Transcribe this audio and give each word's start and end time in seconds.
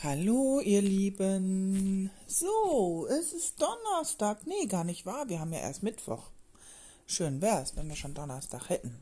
Hallo, 0.00 0.60
ihr 0.60 0.80
Lieben. 0.80 2.08
So, 2.28 3.08
es 3.10 3.32
ist 3.32 3.60
Donnerstag. 3.60 4.46
Nee, 4.46 4.66
gar 4.66 4.84
nicht 4.84 5.06
wahr. 5.06 5.28
Wir 5.28 5.40
haben 5.40 5.52
ja 5.52 5.58
erst 5.58 5.82
Mittwoch. 5.82 6.30
Schön 7.08 7.42
wär's, 7.42 7.74
wenn 7.74 7.88
wir 7.88 7.96
schon 7.96 8.14
Donnerstag 8.14 8.68
hätten. 8.68 8.96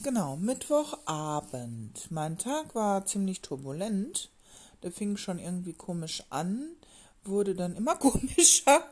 Genau, 0.00 0.36
Mittwochabend. 0.36 2.08
Mein 2.10 2.38
Tag 2.38 2.76
war 2.76 3.04
ziemlich 3.04 3.40
turbulent. 3.40 4.30
Der 4.84 4.92
fing 4.92 5.16
schon 5.16 5.40
irgendwie 5.40 5.72
komisch 5.72 6.22
an, 6.30 6.68
wurde 7.24 7.56
dann 7.56 7.74
immer 7.74 7.96
komischer. 7.98 8.84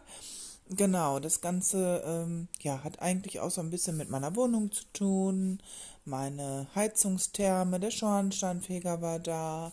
Genau, 0.68 1.20
das 1.20 1.40
Ganze 1.40 2.02
ähm, 2.04 2.48
ja, 2.60 2.82
hat 2.82 3.00
eigentlich 3.02 3.38
auch 3.38 3.52
so 3.52 3.60
ein 3.60 3.70
bisschen 3.70 3.96
mit 3.96 4.10
meiner 4.10 4.34
Wohnung 4.34 4.72
zu 4.72 4.82
tun. 4.92 5.60
Meine 6.04 6.66
Heizungstherme, 6.74 7.78
der 7.78 7.92
Schornsteinfeger 7.92 9.00
war 9.00 9.20
da 9.20 9.72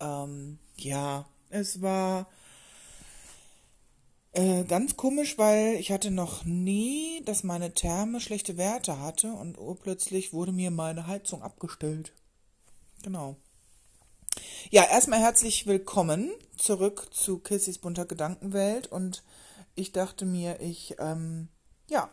ähm, 0.00 0.58
ja, 0.76 1.26
es 1.50 1.82
war 1.82 2.26
äh, 4.32 4.64
ganz 4.64 4.96
komisch, 4.96 5.38
weil 5.38 5.76
ich 5.76 5.92
hatte 5.92 6.10
noch 6.10 6.44
nie, 6.44 7.22
dass 7.24 7.44
meine 7.44 7.72
Therme 7.72 8.20
schlechte 8.20 8.56
Werte 8.56 9.00
hatte 9.00 9.32
und 9.32 9.58
urplötzlich 9.58 10.32
wurde 10.32 10.52
mir 10.52 10.70
meine 10.70 11.06
Heizung 11.06 11.42
abgestellt. 11.42 12.12
Genau. 13.02 13.36
Ja, 14.70 14.84
erstmal 14.84 15.20
herzlich 15.20 15.66
willkommen 15.66 16.32
zurück 16.56 17.08
zu 17.12 17.38
Kissys 17.38 17.78
bunter 17.78 18.06
Gedankenwelt 18.06 18.88
und 18.88 19.22
ich 19.76 19.92
dachte 19.92 20.24
mir, 20.26 20.60
ich 20.60 20.96
ähm, 20.98 21.48
ja, 21.88 22.08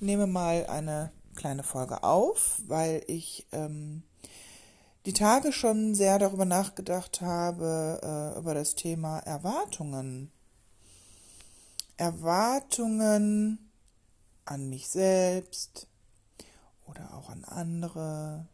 nehme 0.00 0.26
mal 0.26 0.66
eine 0.66 1.12
kleine 1.36 1.62
Folge 1.62 2.02
auf, 2.02 2.60
weil 2.66 3.04
ich 3.06 3.46
ähm, 3.52 4.02
die 5.04 5.12
Tage 5.12 5.52
schon 5.52 5.94
sehr 5.94 6.18
darüber 6.18 6.44
nachgedacht 6.44 7.20
habe, 7.20 8.00
äh, 8.02 8.38
über 8.38 8.54
das 8.54 8.74
Thema 8.74 9.18
Erwartungen. 9.20 10.30
Erwartungen 11.96 13.70
an 14.44 14.68
mich 14.68 14.88
selbst 14.88 15.86
oder 16.86 17.14
auch 17.14 17.30
an 17.30 17.44
andere 17.44 18.46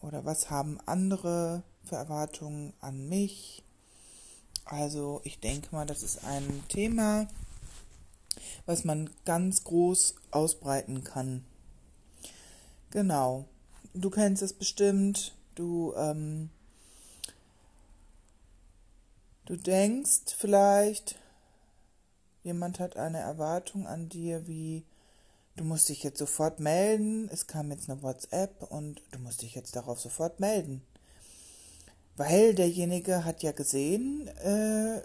oder 0.00 0.24
was 0.24 0.50
haben 0.50 0.78
andere 0.86 1.62
für 1.84 1.96
Erwartungen 1.96 2.74
an 2.80 3.08
mich. 3.08 3.62
Also 4.64 5.20
ich 5.24 5.40
denke 5.40 5.68
mal, 5.72 5.86
das 5.86 6.02
ist 6.02 6.24
ein 6.24 6.64
Thema, 6.68 7.26
was 8.66 8.84
man 8.84 9.10
ganz 9.24 9.64
groß 9.64 10.14
ausbreiten 10.30 11.04
kann. 11.04 11.44
Genau 12.90 13.46
du 13.94 14.10
kennst 14.10 14.42
es 14.42 14.52
bestimmt, 14.52 15.34
du, 15.54 15.94
ähm, 15.96 16.50
du 19.46 19.56
denkst 19.56 20.34
vielleicht, 20.36 21.16
jemand 22.42 22.80
hat 22.80 22.96
eine 22.96 23.20
Erwartung 23.20 23.86
an 23.86 24.08
dir, 24.08 24.46
wie 24.46 24.84
du 25.56 25.64
musst 25.64 25.88
dich 25.88 26.02
jetzt 26.02 26.18
sofort 26.18 26.58
melden, 26.58 27.28
es 27.32 27.46
kam 27.46 27.70
jetzt 27.70 27.88
eine 27.88 28.02
WhatsApp 28.02 28.64
und 28.70 29.00
du 29.12 29.20
musst 29.20 29.42
dich 29.42 29.54
jetzt 29.54 29.76
darauf 29.76 30.00
sofort 30.00 30.40
melden. 30.40 30.82
Weil 32.16 32.54
derjenige 32.54 33.24
hat 33.24 33.42
ja 33.42 33.52
gesehen, 33.52 34.28
äh, 34.28 35.00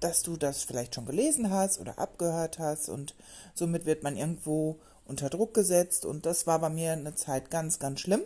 dass 0.00 0.22
du 0.22 0.36
das 0.36 0.64
vielleicht 0.64 0.94
schon 0.94 1.06
gelesen 1.06 1.50
hast 1.50 1.80
oder 1.80 1.98
abgehört 1.98 2.58
hast 2.58 2.88
und 2.88 3.14
somit 3.54 3.86
wird 3.86 4.02
man 4.02 4.16
irgendwo 4.16 4.78
unter 5.06 5.30
Druck 5.30 5.54
gesetzt 5.54 6.04
und 6.04 6.26
das 6.26 6.46
war 6.46 6.58
bei 6.58 6.68
mir 6.68 6.92
eine 6.92 7.14
Zeit 7.14 7.50
ganz, 7.50 7.78
ganz 7.78 8.00
schlimm. 8.00 8.22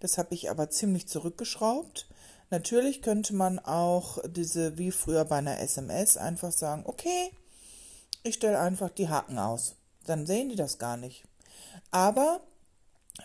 Das 0.00 0.18
habe 0.18 0.34
ich 0.34 0.50
aber 0.50 0.70
ziemlich 0.70 1.08
zurückgeschraubt. 1.08 2.08
Natürlich 2.50 3.02
könnte 3.02 3.34
man 3.34 3.58
auch 3.58 4.18
diese, 4.28 4.76
wie 4.78 4.90
früher 4.90 5.24
bei 5.24 5.36
einer 5.36 5.60
SMS, 5.60 6.16
einfach 6.16 6.52
sagen, 6.52 6.82
okay, 6.86 7.30
ich 8.22 8.34
stelle 8.34 8.60
einfach 8.60 8.90
die 8.90 9.08
Haken 9.08 9.38
aus. 9.38 9.76
Dann 10.06 10.26
sehen 10.26 10.48
die 10.48 10.56
das 10.56 10.78
gar 10.78 10.96
nicht. 10.96 11.24
Aber 11.90 12.40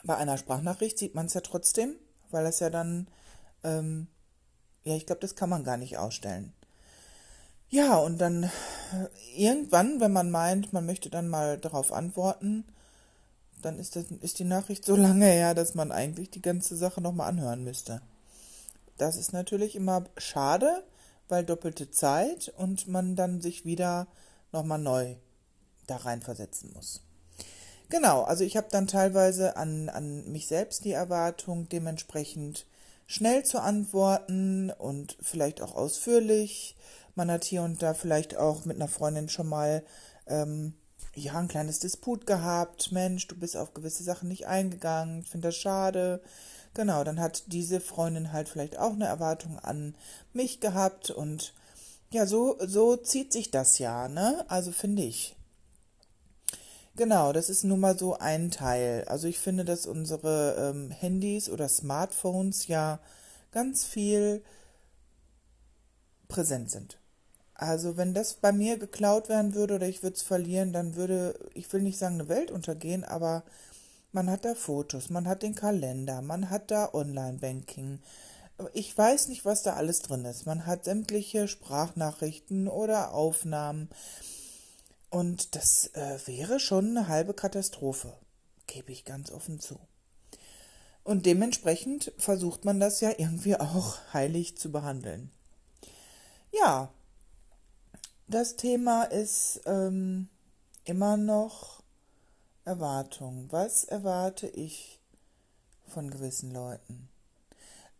bei 0.03 0.15
einer 0.15 0.37
Sprachnachricht 0.37 0.97
sieht 0.97 1.15
man 1.15 1.25
es 1.25 1.33
ja 1.33 1.41
trotzdem, 1.41 1.95
weil 2.29 2.45
es 2.45 2.59
ja 2.59 2.69
dann, 2.69 3.07
ähm, 3.63 4.07
ja, 4.83 4.95
ich 4.95 5.05
glaube, 5.05 5.21
das 5.21 5.35
kann 5.35 5.49
man 5.49 5.63
gar 5.63 5.77
nicht 5.77 5.97
ausstellen. 5.97 6.53
Ja, 7.69 7.97
und 7.97 8.19
dann 8.19 8.49
irgendwann, 9.35 9.99
wenn 9.99 10.13
man 10.13 10.31
meint, 10.31 10.71
man 10.71 10.85
möchte 10.85 11.09
dann 11.09 11.27
mal 11.27 11.57
darauf 11.57 11.91
antworten, 11.91 12.63
dann 13.61 13.79
ist, 13.79 13.95
das, 13.95 14.05
ist 14.21 14.39
die 14.39 14.43
Nachricht 14.43 14.85
so 14.85 14.95
lange 14.97 15.25
her, 15.25 15.53
dass 15.53 15.75
man 15.75 15.91
eigentlich 15.91 16.29
die 16.29 16.41
ganze 16.41 16.75
Sache 16.75 17.01
nochmal 17.01 17.29
anhören 17.29 17.63
müsste. 17.63 18.01
Das 18.97 19.15
ist 19.15 19.33
natürlich 19.33 19.75
immer 19.75 20.05
schade, 20.17 20.83
weil 21.27 21.43
doppelte 21.43 21.91
Zeit 21.91 22.53
und 22.57 22.87
man 22.87 23.15
dann 23.15 23.41
sich 23.41 23.65
wieder 23.65 24.07
nochmal 24.51 24.79
neu 24.79 25.15
da 25.85 25.97
reinversetzen 25.97 26.71
muss. 26.73 27.01
Genau, 27.89 28.23
also 28.23 28.43
ich 28.43 28.57
habe 28.57 28.67
dann 28.69 28.87
teilweise 28.87 29.55
an, 29.55 29.89
an 29.89 30.29
mich 30.29 30.47
selbst 30.47 30.83
die 30.83 30.91
Erwartung, 30.91 31.69
dementsprechend 31.69 32.65
schnell 33.05 33.45
zu 33.45 33.61
antworten 33.61 34.71
und 34.71 35.17
vielleicht 35.21 35.61
auch 35.61 35.75
ausführlich. 35.75 36.75
Man 37.15 37.31
hat 37.31 37.45
hier 37.45 37.63
und 37.63 37.81
da 37.81 37.93
vielleicht 37.93 38.35
auch 38.35 38.65
mit 38.65 38.75
einer 38.75 38.89
Freundin 38.89 39.29
schon 39.29 39.47
mal 39.47 39.83
ähm, 40.27 40.73
ja, 41.15 41.33
ein 41.39 41.47
kleines 41.47 41.79
Disput 41.79 42.25
gehabt. 42.27 42.91
Mensch, 42.91 43.27
du 43.27 43.35
bist 43.35 43.57
auf 43.57 43.73
gewisse 43.73 44.03
Sachen 44.03 44.29
nicht 44.29 44.47
eingegangen. 44.47 45.21
Ich 45.21 45.29
finde 45.29 45.49
das 45.49 45.55
schade. 45.55 46.21
Genau, 46.73 47.03
dann 47.03 47.19
hat 47.19 47.43
diese 47.47 47.79
Freundin 47.79 48.31
halt 48.31 48.49
vielleicht 48.49 48.77
auch 48.77 48.93
eine 48.93 49.07
Erwartung 49.07 49.57
an 49.59 49.95
mich 50.33 50.59
gehabt 50.59 51.09
und 51.09 51.53
ja, 52.11 52.25
so, 52.25 52.57
so 52.61 52.95
zieht 52.95 53.33
sich 53.33 53.51
das 53.51 53.79
ja, 53.79 54.07
ne? 54.07 54.45
Also 54.47 54.71
finde 54.71 55.03
ich. 55.03 55.35
Genau, 56.95 57.33
das 57.33 57.49
ist 57.49 57.63
nun 57.63 57.79
mal 57.79 57.97
so 57.97 58.17
ein 58.17 58.49
Teil. 58.51 59.03
Also 59.07 59.27
ich 59.27 59.39
finde, 59.39 59.65
dass 59.65 59.85
unsere 59.85 60.71
ähm, 60.73 60.91
Handys 60.91 61.49
oder 61.49 61.67
Smartphones 61.69 62.67
ja 62.67 62.99
ganz 63.51 63.85
viel 63.85 64.43
präsent 66.27 66.71
sind. 66.71 66.97
Also 67.57 67.97
wenn 67.97 68.13
das 68.13 68.35
bei 68.35 68.51
mir 68.51 68.77
geklaut 68.77 69.29
werden 69.29 69.55
würde 69.55 69.75
oder 69.75 69.87
ich 69.87 70.03
würde 70.03 70.15
es 70.15 70.21
verlieren, 70.21 70.73
dann 70.73 70.95
würde, 70.95 71.39
ich 71.55 71.71
will 71.73 71.81
nicht 71.81 71.97
sagen 71.97 72.15
eine 72.15 72.29
Welt 72.29 72.51
untergehen, 72.51 73.03
aber 73.03 73.43
man 74.11 74.29
hat 74.29 74.45
da 74.45 74.53
Fotos, 74.53 75.09
man 75.09 75.27
hat 75.27 75.41
den 75.41 75.55
Kalender, 75.55 76.21
man 76.21 76.51
hat 76.51 76.69
da 76.69 76.93
Online-Banking. 76.93 77.99
Ich 78.73 78.95
weiß 78.95 79.29
nicht, 79.29 79.43
was 79.43 79.63
da 79.63 79.73
alles 79.73 80.01
drin 80.01 80.23
ist. 80.25 80.45
Man 80.45 80.67
hat 80.67 80.85
sämtliche 80.85 81.47
Sprachnachrichten 81.47 82.67
oder 82.67 83.13
Aufnahmen. 83.13 83.89
Und 85.09 85.55
das 85.55 85.87
äh, 85.93 86.19
wäre 86.25 86.59
schon 86.59 86.95
eine 86.95 87.07
halbe 87.07 87.33
Katastrophe, 87.33 88.13
gebe 88.67 88.91
ich 88.91 89.03
ganz 89.03 89.31
offen 89.31 89.59
zu. 89.59 89.79
Und 91.03 91.25
dementsprechend 91.25 92.11
versucht 92.17 92.65
man 92.65 92.79
das 92.79 93.01
ja 93.01 93.11
irgendwie 93.17 93.55
auch 93.59 93.97
heilig 94.13 94.57
zu 94.59 94.71
behandeln. 94.71 95.31
Ja, 96.51 96.91
das 98.27 98.57
Thema 98.57 99.03
ist 99.03 99.61
ähm, 99.65 100.27
immer 100.83 101.17
noch 101.17 101.81
Erwartung. 102.65 103.47
Was 103.51 103.85
erwarte 103.85 104.47
ich 104.47 104.99
von 105.87 106.09
gewissen 106.11 106.51
Leuten? 106.53 107.07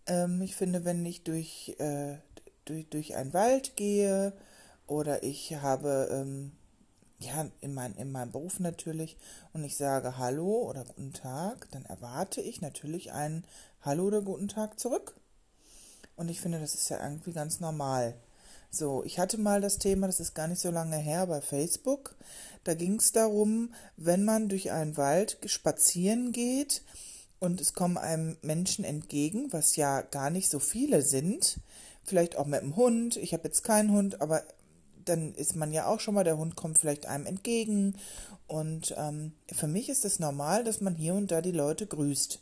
Ähm, 0.06 0.42
ich 0.42 0.56
finde, 0.56 0.84
wenn 0.84 1.06
ich 1.06 1.24
durch, 1.24 1.76
äh, 1.80 2.18
durch, 2.66 2.88
durch 2.90 3.16
einen 3.16 3.34
Wald 3.34 3.78
gehe 3.78 4.34
oder 4.86 5.24
ich 5.24 5.56
habe, 5.56 6.10
ähm, 6.12 6.52
ja, 7.20 7.48
in, 7.62 7.74
mein, 7.74 7.96
in 7.96 8.12
meinem 8.12 8.32
Beruf 8.32 8.60
natürlich, 8.60 9.18
und 9.54 9.64
ich 9.64 9.78
sage 9.78 10.18
Hallo 10.18 10.70
oder 10.70 10.84
Guten 10.84 11.14
Tag, 11.14 11.68
dann 11.72 11.86
erwarte 11.86 12.42
ich 12.42 12.62
natürlich 12.62 13.14
ein 13.14 13.46
Hallo 13.82 14.08
oder 14.08 14.22
Guten 14.22 14.50
Tag 14.50 14.78
zurück. 14.80 15.16
Und 16.18 16.30
ich 16.30 16.42
finde, 16.42 16.60
das 16.60 16.74
ist 16.74 16.90
ja 16.90 17.02
irgendwie 17.02 17.32
ganz 17.32 17.62
normal. 17.62 18.16
So, 18.70 19.04
ich 19.04 19.18
hatte 19.18 19.38
mal 19.38 19.62
das 19.62 19.78
Thema, 19.78 20.08
das 20.08 20.20
ist 20.20 20.36
gar 20.36 20.48
nicht 20.48 20.62
so 20.62 20.72
lange 20.72 20.98
her, 20.98 21.28
bei 21.28 21.42
Facebook. 21.42 22.16
Da 22.64 22.74
ging 22.74 22.96
es 22.96 23.12
darum, 23.12 23.74
wenn 23.96 24.26
man 24.26 24.50
durch 24.50 24.72
einen 24.72 24.98
Wald 24.98 25.38
spazieren 25.46 26.32
geht 26.32 26.84
und 27.40 27.62
es 27.62 27.74
kommen 27.74 27.98
einem 27.98 28.38
Menschen 28.42 28.84
entgegen, 28.84 29.52
was 29.54 29.76
ja 29.76 30.02
gar 30.02 30.30
nicht 30.30 30.50
so 30.50 30.60
viele 30.60 31.02
sind, 31.02 31.60
vielleicht 32.04 32.36
auch 32.38 32.46
mit 32.46 32.62
dem 32.62 32.76
Hund. 32.76 33.18
Ich 33.18 33.34
habe 33.34 33.46
jetzt 33.46 33.64
keinen 33.64 33.92
Hund, 33.92 34.22
aber 34.22 34.44
dann 35.06 35.34
ist 35.36 35.56
man 35.56 35.72
ja 35.72 35.88
auch 35.88 36.00
schon 36.00 36.16
mal, 36.16 36.24
der 36.24 36.38
Hund 36.38 36.56
kommt 36.56 36.78
vielleicht 36.78 37.06
einem 37.06 37.26
entgegen. 37.26 37.96
Und 38.48 38.94
ähm, 38.98 39.34
für 39.52 39.68
mich 39.68 39.90
ist 39.90 40.06
es 40.06 40.20
normal, 40.20 40.64
dass 40.64 40.82
man 40.82 40.96
hier 40.96 41.14
und 41.14 41.32
da 41.32 41.42
die 41.42 41.52
Leute 41.52 41.88
grüßt. 41.88 42.40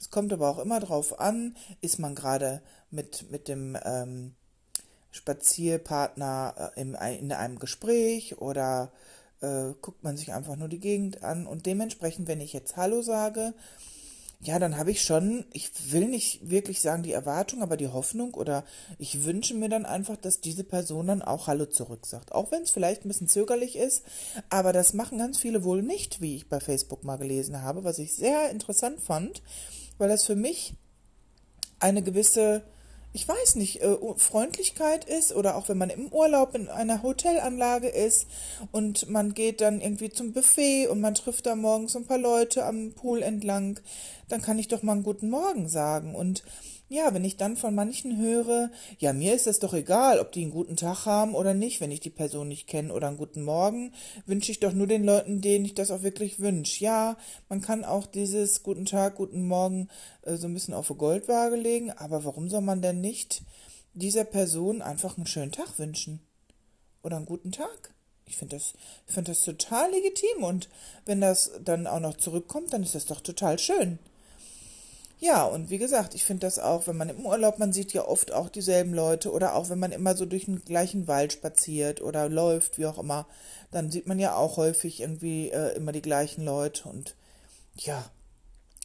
Es 0.00 0.10
kommt 0.10 0.32
aber 0.32 0.48
auch 0.48 0.58
immer 0.58 0.80
darauf 0.80 1.20
an, 1.20 1.56
ist 1.80 1.98
man 1.98 2.14
gerade 2.14 2.62
mit, 2.90 3.30
mit 3.30 3.48
dem 3.48 3.76
ähm, 3.84 4.34
Spazierpartner 5.10 6.72
äh, 6.76 6.80
in, 6.80 6.94
in 6.94 7.32
einem 7.32 7.58
Gespräch 7.58 8.38
oder 8.38 8.92
äh, 9.40 9.72
guckt 9.80 10.02
man 10.04 10.16
sich 10.16 10.32
einfach 10.32 10.56
nur 10.56 10.68
die 10.68 10.80
Gegend 10.80 11.22
an. 11.22 11.46
Und 11.46 11.66
dementsprechend, 11.66 12.28
wenn 12.28 12.40
ich 12.40 12.52
jetzt 12.52 12.76
Hallo 12.76 13.02
sage, 13.02 13.54
ja, 14.40 14.60
dann 14.60 14.76
habe 14.76 14.92
ich 14.92 15.02
schon, 15.02 15.46
ich 15.52 15.70
will 15.90 16.06
nicht 16.06 16.48
wirklich 16.48 16.80
sagen 16.80 17.02
die 17.02 17.12
Erwartung, 17.12 17.60
aber 17.60 17.76
die 17.76 17.88
Hoffnung 17.88 18.34
oder 18.34 18.64
ich 18.96 19.24
wünsche 19.24 19.54
mir 19.54 19.68
dann 19.68 19.84
einfach, 19.84 20.16
dass 20.16 20.40
diese 20.40 20.62
Person 20.62 21.08
dann 21.08 21.22
auch 21.22 21.48
Hallo 21.48 21.66
zurück 21.66 22.06
sagt. 22.06 22.30
Auch 22.30 22.52
wenn 22.52 22.62
es 22.62 22.70
vielleicht 22.70 23.04
ein 23.04 23.08
bisschen 23.08 23.26
zögerlich 23.26 23.74
ist, 23.74 24.04
aber 24.48 24.72
das 24.72 24.92
machen 24.92 25.18
ganz 25.18 25.38
viele 25.38 25.64
wohl 25.64 25.82
nicht, 25.82 26.20
wie 26.20 26.36
ich 26.36 26.48
bei 26.48 26.60
Facebook 26.60 27.02
mal 27.02 27.16
gelesen 27.16 27.62
habe, 27.62 27.82
was 27.82 27.98
ich 27.98 28.14
sehr 28.14 28.50
interessant 28.50 29.00
fand, 29.00 29.42
weil 29.98 30.08
das 30.08 30.24
für 30.24 30.36
mich 30.36 30.74
eine 31.80 32.02
gewisse 32.02 32.62
ich 33.12 33.26
weiß 33.26 33.56
nicht, 33.56 33.82
äh, 33.82 33.96
Freundlichkeit 34.16 35.04
ist 35.04 35.34
oder 35.34 35.56
auch 35.56 35.68
wenn 35.68 35.78
man 35.78 35.90
im 35.90 36.08
Urlaub 36.08 36.54
in 36.54 36.68
einer 36.68 37.02
Hotelanlage 37.02 37.88
ist 37.88 38.26
und 38.70 39.08
man 39.08 39.34
geht 39.34 39.60
dann 39.60 39.80
irgendwie 39.80 40.10
zum 40.10 40.32
Buffet 40.32 40.88
und 40.88 41.00
man 41.00 41.14
trifft 41.14 41.46
da 41.46 41.56
morgens 41.56 41.96
ein 41.96 42.06
paar 42.06 42.18
Leute 42.18 42.64
am 42.64 42.92
Pool 42.92 43.22
entlang, 43.22 43.80
dann 44.28 44.42
kann 44.42 44.58
ich 44.58 44.68
doch 44.68 44.82
mal 44.82 44.92
einen 44.92 45.02
guten 45.02 45.30
Morgen 45.30 45.68
sagen 45.68 46.14
und 46.14 46.42
ja, 46.90 47.12
wenn 47.12 47.24
ich 47.24 47.36
dann 47.36 47.56
von 47.56 47.74
manchen 47.74 48.16
höre, 48.16 48.70
ja, 48.98 49.12
mir 49.12 49.34
ist 49.34 49.46
es 49.46 49.58
doch 49.58 49.74
egal, 49.74 50.20
ob 50.20 50.32
die 50.32 50.42
einen 50.42 50.50
guten 50.50 50.76
Tag 50.76 51.04
haben 51.04 51.34
oder 51.34 51.52
nicht, 51.52 51.80
wenn 51.80 51.90
ich 51.90 52.00
die 52.00 52.08
Person 52.08 52.48
nicht 52.48 52.66
kenne 52.66 52.92
oder 52.94 53.08
einen 53.08 53.18
guten 53.18 53.42
Morgen, 53.42 53.92
wünsche 54.24 54.50
ich 54.52 54.60
doch 54.60 54.72
nur 54.72 54.86
den 54.86 55.04
Leuten, 55.04 55.42
denen 55.42 55.66
ich 55.66 55.74
das 55.74 55.90
auch 55.90 56.02
wirklich 56.02 56.40
wünsche. 56.40 56.82
Ja, 56.82 57.18
man 57.50 57.60
kann 57.60 57.84
auch 57.84 58.06
dieses 58.06 58.62
guten 58.62 58.86
Tag, 58.86 59.16
guten 59.16 59.46
Morgen 59.46 59.88
äh, 60.22 60.36
so 60.36 60.46
ein 60.46 60.54
bisschen 60.54 60.72
auf 60.72 60.90
eine 60.90 60.98
Goldwaage 60.98 61.56
legen, 61.56 61.90
aber 61.90 62.24
warum 62.24 62.48
soll 62.48 62.62
man 62.62 62.80
denn 62.80 63.02
nicht 63.02 63.42
dieser 63.92 64.24
Person 64.24 64.80
einfach 64.80 65.18
einen 65.18 65.26
schönen 65.26 65.52
Tag 65.52 65.78
wünschen? 65.78 66.20
Oder 67.02 67.16
einen 67.16 67.26
guten 67.26 67.52
Tag? 67.52 67.92
Ich 68.24 68.36
finde 68.36 68.56
das, 68.56 68.74
ich 69.06 69.14
finde 69.14 69.32
das 69.32 69.42
total 69.42 69.90
legitim 69.90 70.42
und 70.42 70.68
wenn 71.04 71.20
das 71.20 71.50
dann 71.64 71.86
auch 71.86 72.00
noch 72.00 72.16
zurückkommt, 72.16 72.72
dann 72.72 72.82
ist 72.82 72.94
das 72.94 73.06
doch 73.06 73.20
total 73.20 73.58
schön. 73.58 73.98
Ja, 75.20 75.44
und 75.44 75.68
wie 75.68 75.78
gesagt, 75.78 76.14
ich 76.14 76.24
finde 76.24 76.46
das 76.46 76.60
auch, 76.60 76.86
wenn 76.86 76.96
man 76.96 77.08
im 77.08 77.26
Urlaub, 77.26 77.58
man 77.58 77.72
sieht 77.72 77.92
ja 77.92 78.06
oft 78.06 78.32
auch 78.32 78.48
dieselben 78.48 78.94
Leute 78.94 79.32
oder 79.32 79.56
auch 79.56 79.68
wenn 79.68 79.80
man 79.80 79.90
immer 79.90 80.16
so 80.16 80.26
durch 80.26 80.44
den 80.44 80.64
gleichen 80.64 81.08
Wald 81.08 81.32
spaziert 81.32 82.00
oder 82.00 82.28
läuft, 82.28 82.78
wie 82.78 82.86
auch 82.86 82.98
immer, 82.98 83.26
dann 83.72 83.90
sieht 83.90 84.06
man 84.06 84.20
ja 84.20 84.36
auch 84.36 84.56
häufig 84.56 85.00
irgendwie 85.00 85.50
äh, 85.50 85.74
immer 85.74 85.90
die 85.90 86.02
gleichen 86.02 86.44
Leute 86.44 86.88
und 86.88 87.16
ja, 87.74 88.08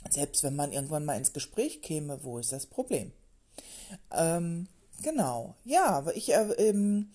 selbst 0.10 0.44
wenn 0.44 0.56
man 0.56 0.72
irgendwann 0.72 1.06
mal 1.06 1.18
ins 1.18 1.34
Gespräch 1.34 1.84
käme, 1.84 2.24
wo 2.24 2.40
ist 2.40 2.52
das 2.52 2.66
Problem? 2.66 3.12
Ähm, 4.12 4.68
genau, 5.04 5.56
ja, 5.66 5.86
aber 5.86 6.16
ich, 6.16 6.34
äh, 6.34 6.52
ähm, 6.58 7.12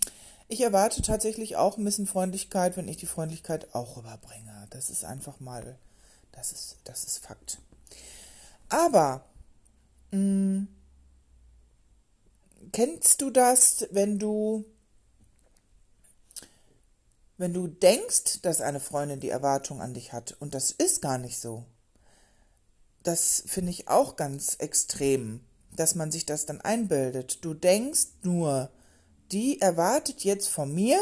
ich 0.47 0.61
erwarte 0.61 1.03
tatsächlich 1.03 1.57
auch 1.57 1.77
ein 1.77 1.85
bisschen 1.85 2.07
Freundlichkeit, 2.07 2.77
wenn 2.77 2.89
ich 2.89 2.97
die 2.97 3.07
Freundlichkeit 3.07 3.75
auch 3.75 3.97
rüberbringe. 3.97 4.67
Das 4.71 4.91
ist 4.91 5.05
einfach 5.05 5.41
mal, 5.41 5.77
das 6.31 6.53
ist, 6.53 6.77
das 6.85 7.03
ist 7.03 7.19
Fakt. 7.19 7.59
Aber 8.69 9.25
mh, 10.11 10.19
mm, 10.19 10.69
kennst 12.73 13.21
du 13.23 13.31
das, 13.31 13.87
wenn 13.91 14.19
du 14.19 14.65
wenn 17.39 17.55
du 17.55 17.69
denkst, 17.69 18.43
dass 18.43 18.61
eine 18.61 18.81
Freundin 18.81 19.21
die 19.21 19.29
Erwartung 19.31 19.81
an 19.81 19.95
dich 19.95 20.13
hat 20.13 20.37
und 20.41 20.55
das 20.55 20.73
ist 20.73 21.01
gar 21.01 21.19
nicht 21.19 21.39
so? 21.39 21.65
Das 23.05 23.45
finde 23.47 23.71
ich 23.71 23.89
auch 23.89 24.17
ganz 24.17 24.57
extrem, 24.57 25.41
dass 25.71 25.95
man 25.95 26.11
sich 26.11 26.27
das 26.27 26.47
dann 26.47 26.61
einbildet. 26.61 27.45
Du 27.45 27.55
denkst 27.55 28.09
nur, 28.23 28.71
die 29.31 29.61
erwartet 29.61 30.25
jetzt 30.25 30.49
von 30.49 30.75
mir, 30.75 30.99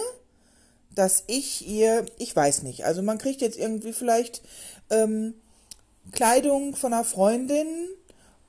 dass 0.95 1.25
ich 1.27 1.67
ihr, 1.67 2.05
ich 2.19 2.37
weiß 2.37 2.63
nicht, 2.63 2.85
also 2.85 3.03
man 3.03 3.19
kriegt 3.19 3.41
jetzt 3.41 3.59
irgendwie 3.59 3.95
vielleicht 3.95 4.43
ähm, 4.91 5.35
Kleidung 6.13 6.77
von 6.77 6.93
einer 6.93 7.05
Freundin 7.05 7.89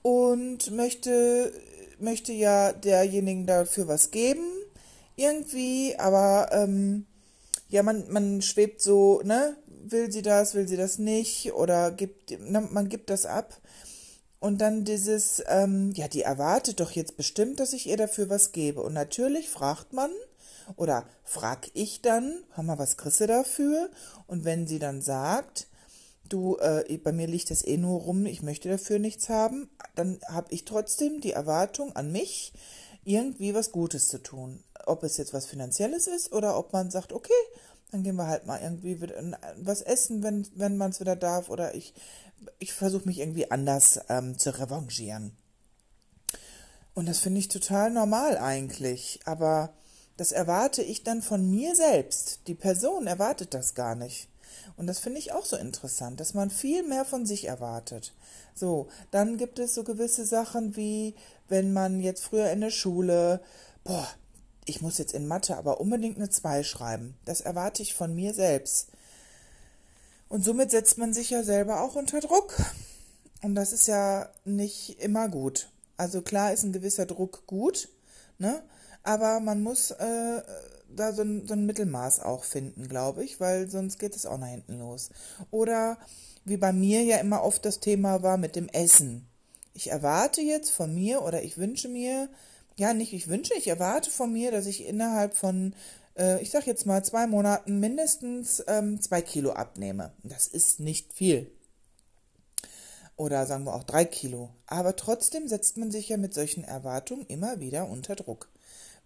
und 0.02 0.72
möchte, 0.72 1.52
möchte 2.00 2.34
ja 2.34 2.72
derjenigen 2.74 3.46
dafür 3.46 3.88
was 3.88 4.12
geben, 4.12 4.46
irgendwie, 5.16 5.96
aber 5.98 6.50
ähm, 6.52 7.06
ja, 7.70 7.84
man, 7.84 8.10
man 8.10 8.42
schwebt 8.42 8.82
so, 8.82 9.22
ne, 9.24 9.58
will 9.68 10.12
sie 10.12 10.22
das, 10.22 10.54
will 10.54 10.68
sie 10.68 10.78
das 10.78 10.98
nicht, 10.98 11.54
oder 11.54 11.92
gibt, 11.92 12.40
ne, 12.40 12.62
man 12.62 12.90
gibt 12.90 13.10
das 13.10 13.26
ab. 13.26 13.60
Und 14.40 14.62
dann 14.62 14.84
dieses, 14.84 15.44
ähm, 15.48 15.92
ja, 15.96 16.08
die 16.08 16.22
erwartet 16.22 16.80
doch 16.80 16.92
jetzt 16.92 17.18
bestimmt, 17.18 17.60
dass 17.60 17.74
ich 17.74 17.88
ihr 17.88 17.98
dafür 17.98 18.30
was 18.30 18.52
gebe. 18.52 18.82
Und 18.82 18.94
natürlich 18.94 19.50
fragt 19.50 19.94
man, 19.94 20.12
oder 20.76 21.06
frag 21.24 21.70
ich 21.74 22.02
dann, 22.02 22.44
hör 22.54 22.64
mal, 22.64 22.78
was 22.78 22.98
kriegst 22.98 23.20
du 23.22 23.28
dafür? 23.28 23.90
Und 24.28 24.46
wenn 24.46 24.68
sie 24.68 24.80
dann 24.80 25.02
sagt, 25.02 25.68
du, 26.30 26.58
äh, 26.58 26.98
bei 26.98 27.12
mir 27.12 27.28
liegt 27.28 27.52
das 27.52 27.66
eh 27.66 27.78
nur 27.78 28.02
rum, 28.02 28.26
ich 28.26 28.42
möchte 28.42 28.70
dafür 28.70 29.00
nichts 29.00 29.30
haben, 29.30 29.70
dann 29.96 30.20
habe 30.28 30.54
ich 30.54 30.66
trotzdem 30.66 31.22
die 31.22 31.32
Erwartung 31.32 31.96
an 31.96 32.12
mich, 32.12 32.54
irgendwie 33.04 33.54
was 33.54 33.72
Gutes 33.72 34.10
zu 34.10 34.22
tun. 34.22 34.64
Ob 34.86 35.04
es 35.04 35.18
jetzt 35.18 35.34
was 35.34 35.46
Finanzielles 35.46 36.08
ist 36.08 36.34
oder 36.34 36.58
ob 36.58 36.74
man 36.74 36.92
sagt, 36.92 37.14
okay, 37.14 37.32
dann 37.92 38.04
gehen 38.04 38.16
wir 38.16 38.28
halt 38.28 38.46
mal 38.46 38.62
irgendwie 38.62 39.00
was 39.62 39.82
essen, 39.82 40.24
wenn, 40.24 40.48
wenn 40.56 40.78
man 40.78 40.92
es 40.92 41.00
wieder 41.00 41.16
darf, 41.16 41.50
oder 41.50 41.74
ich, 41.74 41.94
ich 42.60 42.74
versuche 42.74 43.06
mich 43.06 43.20
irgendwie 43.20 43.50
anders 43.50 44.00
ähm, 44.10 44.38
zu 44.38 44.58
revanchieren. 44.58 45.32
Und 46.94 47.08
das 47.08 47.20
finde 47.20 47.40
ich 47.40 47.48
total 47.48 47.92
normal 47.92 48.38
eigentlich, 48.38 49.22
aber 49.26 49.74
das 50.18 50.32
erwarte 50.32 50.82
ich 50.82 51.04
dann 51.04 51.22
von 51.22 51.50
mir 51.50 51.76
selbst. 51.76 52.42
Die 52.48 52.56
Person 52.56 53.08
erwartet 53.08 53.54
das 53.54 53.76
gar 53.76 53.96
nicht. 53.96 54.28
Und 54.76 54.88
das 54.88 55.00
finde 55.00 55.20
ich 55.20 55.32
auch 55.32 55.46
so 55.46 55.56
interessant, 55.56 56.20
dass 56.20 56.34
man 56.34 56.50
viel 56.50 56.84
mehr 56.84 57.06
von 57.06 57.26
sich 57.26 57.48
erwartet. 57.48 58.14
So, 58.54 58.88
dann 59.12 59.38
gibt 59.38 59.60
es 59.60 59.74
so 59.74 59.84
gewisse 59.84 60.26
Sachen 60.26 60.76
wie, 60.76 61.16
wenn 61.48 61.74
man 61.74 62.00
jetzt 62.00 62.24
früher 62.24 62.52
in 62.52 62.62
der 62.62 62.72
Schule, 62.72 63.42
boah, 63.84 64.08
ich 64.66 64.82
muss 64.82 64.98
jetzt 64.98 65.14
in 65.14 65.28
Mathe 65.28 65.58
aber 65.58 65.80
unbedingt 65.80 66.18
eine 66.18 66.30
2 66.30 66.64
schreiben. 66.64 67.16
Das 67.26 67.42
erwarte 67.42 67.82
ich 67.82 67.94
von 67.94 68.14
mir 68.14 68.34
selbst. 68.34 68.90
Und 70.30 70.44
somit 70.44 70.72
setzt 70.72 70.98
man 70.98 71.14
sich 71.14 71.30
ja 71.30 71.44
selber 71.44 71.82
auch 71.82 71.96
unter 71.96 72.20
Druck. 72.20 72.54
Und 73.42 73.56
das 73.56 73.72
ist 73.72 73.88
ja 73.88 74.30
nicht 74.44 75.02
immer 75.02 75.30
gut. 75.30 75.70
Also 75.96 76.22
klar 76.22 76.54
ist 76.54 76.64
ein 76.64 76.74
gewisser 76.74 77.06
Druck 77.06 77.48
gut, 77.48 77.90
ne? 78.38 78.62
Aber 79.04 79.40
man 79.40 79.64
muss 79.64 79.92
äh, 79.92 80.42
da 80.96 81.14
so 81.14 81.22
ein, 81.22 81.48
so 81.48 81.54
ein 81.54 81.66
Mittelmaß 81.66 82.22
auch 82.22 82.44
finden, 82.44 82.88
glaube 82.88 83.24
ich, 83.24 83.40
weil 83.40 83.70
sonst 83.70 84.00
geht 84.00 84.16
es 84.16 84.26
auch 84.26 84.38
nach 84.38 84.48
hinten 84.48 84.80
los. 84.80 85.10
Oder 85.52 85.98
wie 86.46 86.58
bei 86.58 86.72
mir 86.72 87.04
ja 87.04 87.18
immer 87.18 87.44
oft 87.44 87.66
das 87.66 87.80
Thema 87.80 88.24
war 88.24 88.38
mit 88.38 88.56
dem 88.56 88.70
Essen. 88.70 89.28
Ich 89.74 89.92
erwarte 89.92 90.42
jetzt 90.42 90.72
von 90.72 90.94
mir 90.94 91.22
oder 91.22 91.44
ich 91.44 91.58
wünsche 91.58 91.90
mir, 91.90 92.30
ja 92.78 92.94
nicht 92.94 93.14
ich 93.14 93.28
wünsche, 93.28 93.54
ich 93.56 93.68
erwarte 93.68 94.10
von 94.10 94.32
mir, 94.32 94.52
dass 94.52 94.66
ich 94.66 94.86
innerhalb 94.86 95.36
von, 95.36 95.74
äh, 96.18 96.42
ich 96.42 96.50
sag 96.50 96.66
jetzt 96.66 96.86
mal 96.86 97.04
zwei 97.04 97.28
Monaten 97.28 97.80
mindestens 97.80 98.64
ähm, 98.68 99.02
zwei 99.02 99.22
Kilo 99.22 99.52
abnehme. 99.52 100.12
Das 100.24 100.48
ist 100.48 100.80
nicht 100.80 101.14
viel. 101.14 101.52
Oder 103.16 103.46
sagen 103.48 103.66
wir 103.66 103.74
auch 103.74 103.84
drei 103.84 104.06
Kilo. 104.06 104.50
Aber 104.68 104.96
trotzdem 104.96 105.48
setzt 105.48 105.78
man 105.78 105.92
sich 105.92 106.10
ja 106.10 106.18
mit 106.18 106.34
solchen 106.34 106.64
Erwartungen 106.64 107.26
immer 107.28 107.60
wieder 107.60 107.90
unter 107.90 108.16
Druck 108.16 108.48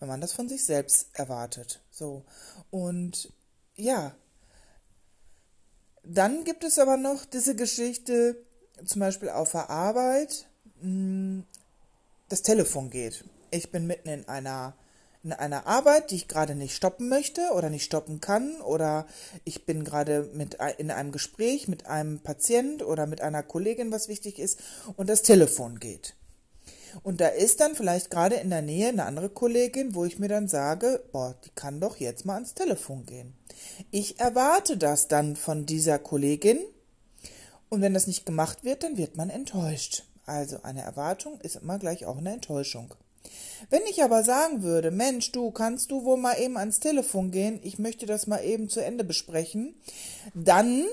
wenn 0.01 0.09
man 0.09 0.19
das 0.19 0.33
von 0.33 0.49
sich 0.49 0.65
selbst 0.65 1.09
erwartet. 1.13 1.79
So. 1.91 2.25
Und 2.71 3.31
ja. 3.75 4.13
Dann 6.03 6.43
gibt 6.43 6.63
es 6.63 6.79
aber 6.79 6.97
noch 6.97 7.23
diese 7.25 7.55
Geschichte, 7.55 8.35
zum 8.83 8.99
Beispiel 8.99 9.29
auf 9.29 9.51
der 9.51 9.69
Arbeit, 9.69 10.47
hm, 10.81 11.45
das 12.29 12.41
Telefon 12.41 12.89
geht. 12.89 13.23
Ich 13.51 13.71
bin 13.71 13.85
mitten 13.85 14.09
in 14.09 14.27
einer 14.27 14.75
in 15.23 15.33
einer 15.33 15.67
Arbeit, 15.67 16.09
die 16.09 16.15
ich 16.15 16.27
gerade 16.27 16.55
nicht 16.55 16.75
stoppen 16.75 17.07
möchte 17.07 17.51
oder 17.53 17.69
nicht 17.69 17.83
stoppen 17.83 18.21
kann 18.21 18.59
oder 18.61 19.05
ich 19.43 19.67
bin 19.67 19.83
gerade 19.83 20.31
mit 20.33 20.57
in 20.79 20.89
einem 20.89 21.11
Gespräch 21.11 21.67
mit 21.67 21.85
einem 21.85 22.21
Patient 22.21 22.81
oder 22.81 23.05
mit 23.05 23.21
einer 23.21 23.43
Kollegin, 23.43 23.91
was 23.91 24.07
wichtig 24.07 24.39
ist 24.39 24.59
und 24.95 25.11
das 25.11 25.21
Telefon 25.21 25.79
geht. 25.79 26.15
Und 27.03 27.21
da 27.21 27.27
ist 27.27 27.59
dann 27.59 27.75
vielleicht 27.75 28.09
gerade 28.09 28.35
in 28.35 28.49
der 28.49 28.61
Nähe 28.61 28.89
eine 28.89 29.05
andere 29.05 29.29
Kollegin, 29.29 29.95
wo 29.95 30.05
ich 30.05 30.19
mir 30.19 30.27
dann 30.27 30.47
sage, 30.47 31.03
boah, 31.11 31.35
die 31.45 31.51
kann 31.55 31.79
doch 31.79 31.97
jetzt 31.97 32.25
mal 32.25 32.35
ans 32.35 32.53
Telefon 32.53 33.05
gehen. 33.05 33.33
Ich 33.91 34.19
erwarte 34.19 34.77
das 34.77 35.07
dann 35.07 35.35
von 35.35 35.65
dieser 35.65 35.99
Kollegin. 35.99 36.59
Und 37.69 37.81
wenn 37.81 37.93
das 37.93 38.07
nicht 38.07 38.25
gemacht 38.25 38.63
wird, 38.63 38.83
dann 38.83 38.97
wird 38.97 39.15
man 39.15 39.29
enttäuscht. 39.29 40.03
Also 40.25 40.61
eine 40.63 40.81
Erwartung 40.81 41.39
ist 41.41 41.55
immer 41.55 41.79
gleich 41.79 42.05
auch 42.05 42.17
eine 42.17 42.33
Enttäuschung. 42.33 42.93
Wenn 43.69 43.81
ich 43.89 44.03
aber 44.03 44.23
sagen 44.23 44.63
würde, 44.63 44.91
Mensch, 44.91 45.31
du 45.31 45.51
kannst 45.51 45.91
du 45.91 46.03
wohl 46.03 46.17
mal 46.17 46.39
eben 46.39 46.57
ans 46.57 46.79
Telefon 46.79 47.31
gehen, 47.31 47.59
ich 47.63 47.79
möchte 47.79 48.05
das 48.05 48.27
mal 48.27 48.43
eben 48.43 48.69
zu 48.69 48.83
Ende 48.83 49.03
besprechen, 49.03 49.75
dann 50.33 50.85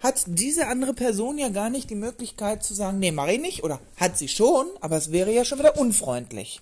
hat 0.00 0.22
diese 0.26 0.68
andere 0.68 0.94
Person 0.94 1.38
ja 1.38 1.48
gar 1.48 1.70
nicht 1.70 1.90
die 1.90 1.94
Möglichkeit 1.94 2.62
zu 2.62 2.74
sagen, 2.74 2.98
nee, 2.98 3.12
mach 3.12 3.28
ich 3.28 3.40
nicht, 3.40 3.64
oder 3.64 3.80
hat 3.96 4.16
sie 4.16 4.28
schon, 4.28 4.66
aber 4.80 4.96
es 4.96 5.12
wäre 5.12 5.32
ja 5.32 5.44
schon 5.44 5.58
wieder 5.58 5.76
unfreundlich. 5.76 6.60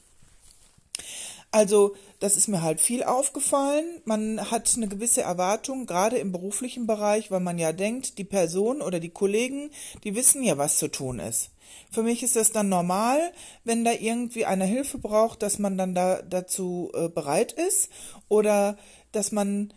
Also, 1.50 1.94
das 2.18 2.36
ist 2.36 2.48
mir 2.48 2.62
halt 2.62 2.80
viel 2.80 3.02
aufgefallen. 3.02 4.02
Man 4.04 4.50
hat 4.50 4.72
eine 4.76 4.88
gewisse 4.88 5.22
Erwartung, 5.22 5.86
gerade 5.86 6.18
im 6.18 6.32
beruflichen 6.32 6.86
Bereich, 6.86 7.30
weil 7.30 7.40
man 7.40 7.58
ja 7.58 7.72
denkt, 7.72 8.18
die 8.18 8.24
Person 8.24 8.82
oder 8.82 9.00
die 9.00 9.10
Kollegen, 9.10 9.70
die 10.04 10.14
wissen 10.14 10.42
ja, 10.42 10.58
was 10.58 10.78
zu 10.78 10.88
tun 10.88 11.18
ist. 11.18 11.50
Für 11.90 12.02
mich 12.02 12.22
ist 12.22 12.36
das 12.36 12.52
dann 12.52 12.68
normal, 12.68 13.32
wenn 13.64 13.84
da 13.84 13.92
irgendwie 13.92 14.44
einer 14.44 14.64
Hilfe 14.64 14.98
braucht, 14.98 15.42
dass 15.42 15.58
man 15.58 15.78
dann 15.78 15.94
da 15.94 16.20
dazu 16.22 16.90
äh, 16.94 17.08
bereit 17.08 17.52
ist 17.52 17.90
oder 18.28 18.76
dass 19.12 19.32
man 19.32 19.72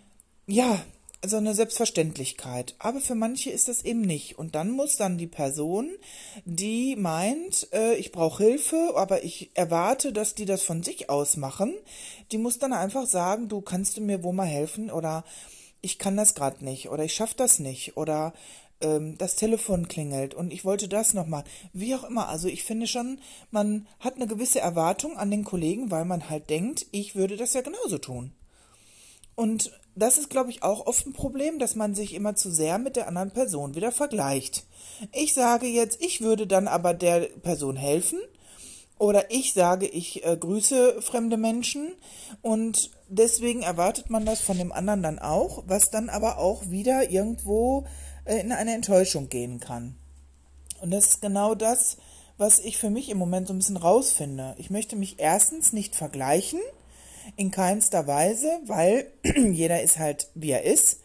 ja 0.47 0.79
so 1.25 1.37
eine 1.37 1.53
Selbstverständlichkeit. 1.53 2.75
Aber 2.79 3.01
für 3.01 3.15
manche 3.15 3.49
ist 3.49 3.67
das 3.67 3.83
eben 3.83 4.01
nicht. 4.01 4.39
Und 4.39 4.55
dann 4.55 4.71
muss 4.71 4.95
dann 4.95 5.17
die 5.17 5.27
Person, 5.27 5.89
die 6.45 6.95
meint, 6.95 7.67
äh, 7.73 7.95
ich 7.95 8.11
brauche 8.11 8.43
Hilfe, 8.43 8.93
aber 8.95 9.23
ich 9.23 9.51
erwarte, 9.53 10.13
dass 10.13 10.35
die 10.35 10.45
das 10.45 10.63
von 10.63 10.81
sich 10.83 11.09
aus 11.09 11.35
machen, 11.35 11.73
die 12.31 12.37
muss 12.37 12.59
dann 12.59 12.73
einfach 12.73 13.05
sagen, 13.05 13.49
du 13.49 13.61
kannst 13.61 13.97
du 13.97 14.01
mir 14.01 14.23
wo 14.23 14.31
mal 14.31 14.45
helfen 14.45 14.89
oder 14.89 15.25
ich 15.81 15.99
kann 15.99 16.17
das 16.17 16.35
gerade 16.35 16.63
nicht 16.63 16.89
oder 16.89 17.03
ich 17.03 17.13
schaffe 17.13 17.35
das 17.37 17.59
nicht 17.59 17.97
oder 17.97 18.33
ähm, 18.81 19.17
das 19.17 19.35
Telefon 19.35 19.87
klingelt 19.87 20.33
und 20.33 20.53
ich 20.53 20.63
wollte 20.65 20.87
das 20.87 21.13
noch 21.13 21.27
mal. 21.27 21.43
Wie 21.73 21.95
auch 21.95 22.03
immer. 22.03 22.29
Also 22.29 22.47
ich 22.47 22.63
finde 22.63 22.87
schon, 22.87 23.19
man 23.51 23.87
hat 23.99 24.15
eine 24.15 24.27
gewisse 24.27 24.59
Erwartung 24.59 25.17
an 25.17 25.31
den 25.31 25.43
Kollegen, 25.43 25.91
weil 25.91 26.05
man 26.05 26.29
halt 26.29 26.49
denkt, 26.49 26.85
ich 26.91 27.15
würde 27.15 27.35
das 27.37 27.53
ja 27.53 27.61
genauso 27.61 27.97
tun. 27.97 28.31
Und 29.35 29.71
das 29.99 30.17
ist, 30.17 30.29
glaube 30.29 30.49
ich, 30.49 30.63
auch 30.63 30.85
oft 30.85 31.05
ein 31.05 31.13
Problem, 31.13 31.59
dass 31.59 31.75
man 31.75 31.95
sich 31.95 32.13
immer 32.13 32.35
zu 32.35 32.51
sehr 32.51 32.77
mit 32.77 32.95
der 32.95 33.07
anderen 33.07 33.31
Person 33.31 33.75
wieder 33.75 33.91
vergleicht. 33.91 34.65
Ich 35.13 35.33
sage 35.33 35.67
jetzt, 35.67 36.01
ich 36.01 36.21
würde 36.21 36.47
dann 36.47 36.67
aber 36.67 36.93
der 36.93 37.21
Person 37.41 37.75
helfen. 37.75 38.19
Oder 38.97 39.31
ich 39.31 39.53
sage, 39.53 39.87
ich 39.87 40.25
äh, 40.25 40.35
grüße 40.35 41.01
fremde 41.01 41.37
Menschen 41.37 41.93
und 42.41 42.91
deswegen 43.07 43.61
erwartet 43.61 44.09
man 44.09 44.25
das 44.25 44.41
von 44.41 44.57
dem 44.57 44.73
anderen 44.73 45.01
dann 45.01 45.19
auch, 45.19 45.63
was 45.67 45.89
dann 45.89 46.09
aber 46.09 46.37
auch 46.37 46.69
wieder 46.69 47.09
irgendwo 47.09 47.85
äh, 48.25 48.41
in 48.41 48.51
eine 48.51 48.73
Enttäuschung 48.73 49.29
gehen 49.29 49.61
kann. 49.61 49.95
Und 50.81 50.91
das 50.91 51.05
ist 51.05 51.21
genau 51.21 51.55
das, 51.55 51.95
was 52.37 52.59
ich 52.59 52.77
für 52.77 52.89
mich 52.89 53.09
im 53.09 53.17
Moment 53.17 53.47
so 53.47 53.53
ein 53.53 53.59
bisschen 53.59 53.77
rausfinde. 53.77 54.55
Ich 54.57 54.69
möchte 54.69 54.97
mich 54.97 55.15
erstens 55.19 55.71
nicht 55.71 55.95
vergleichen, 55.95 56.59
in 57.35 57.51
keinster 57.51 58.07
Weise, 58.07 58.59
weil 58.65 59.11
jeder 59.23 59.81
ist 59.81 59.99
halt, 59.99 60.29
wie 60.35 60.51
er 60.51 60.63
ist. 60.63 60.99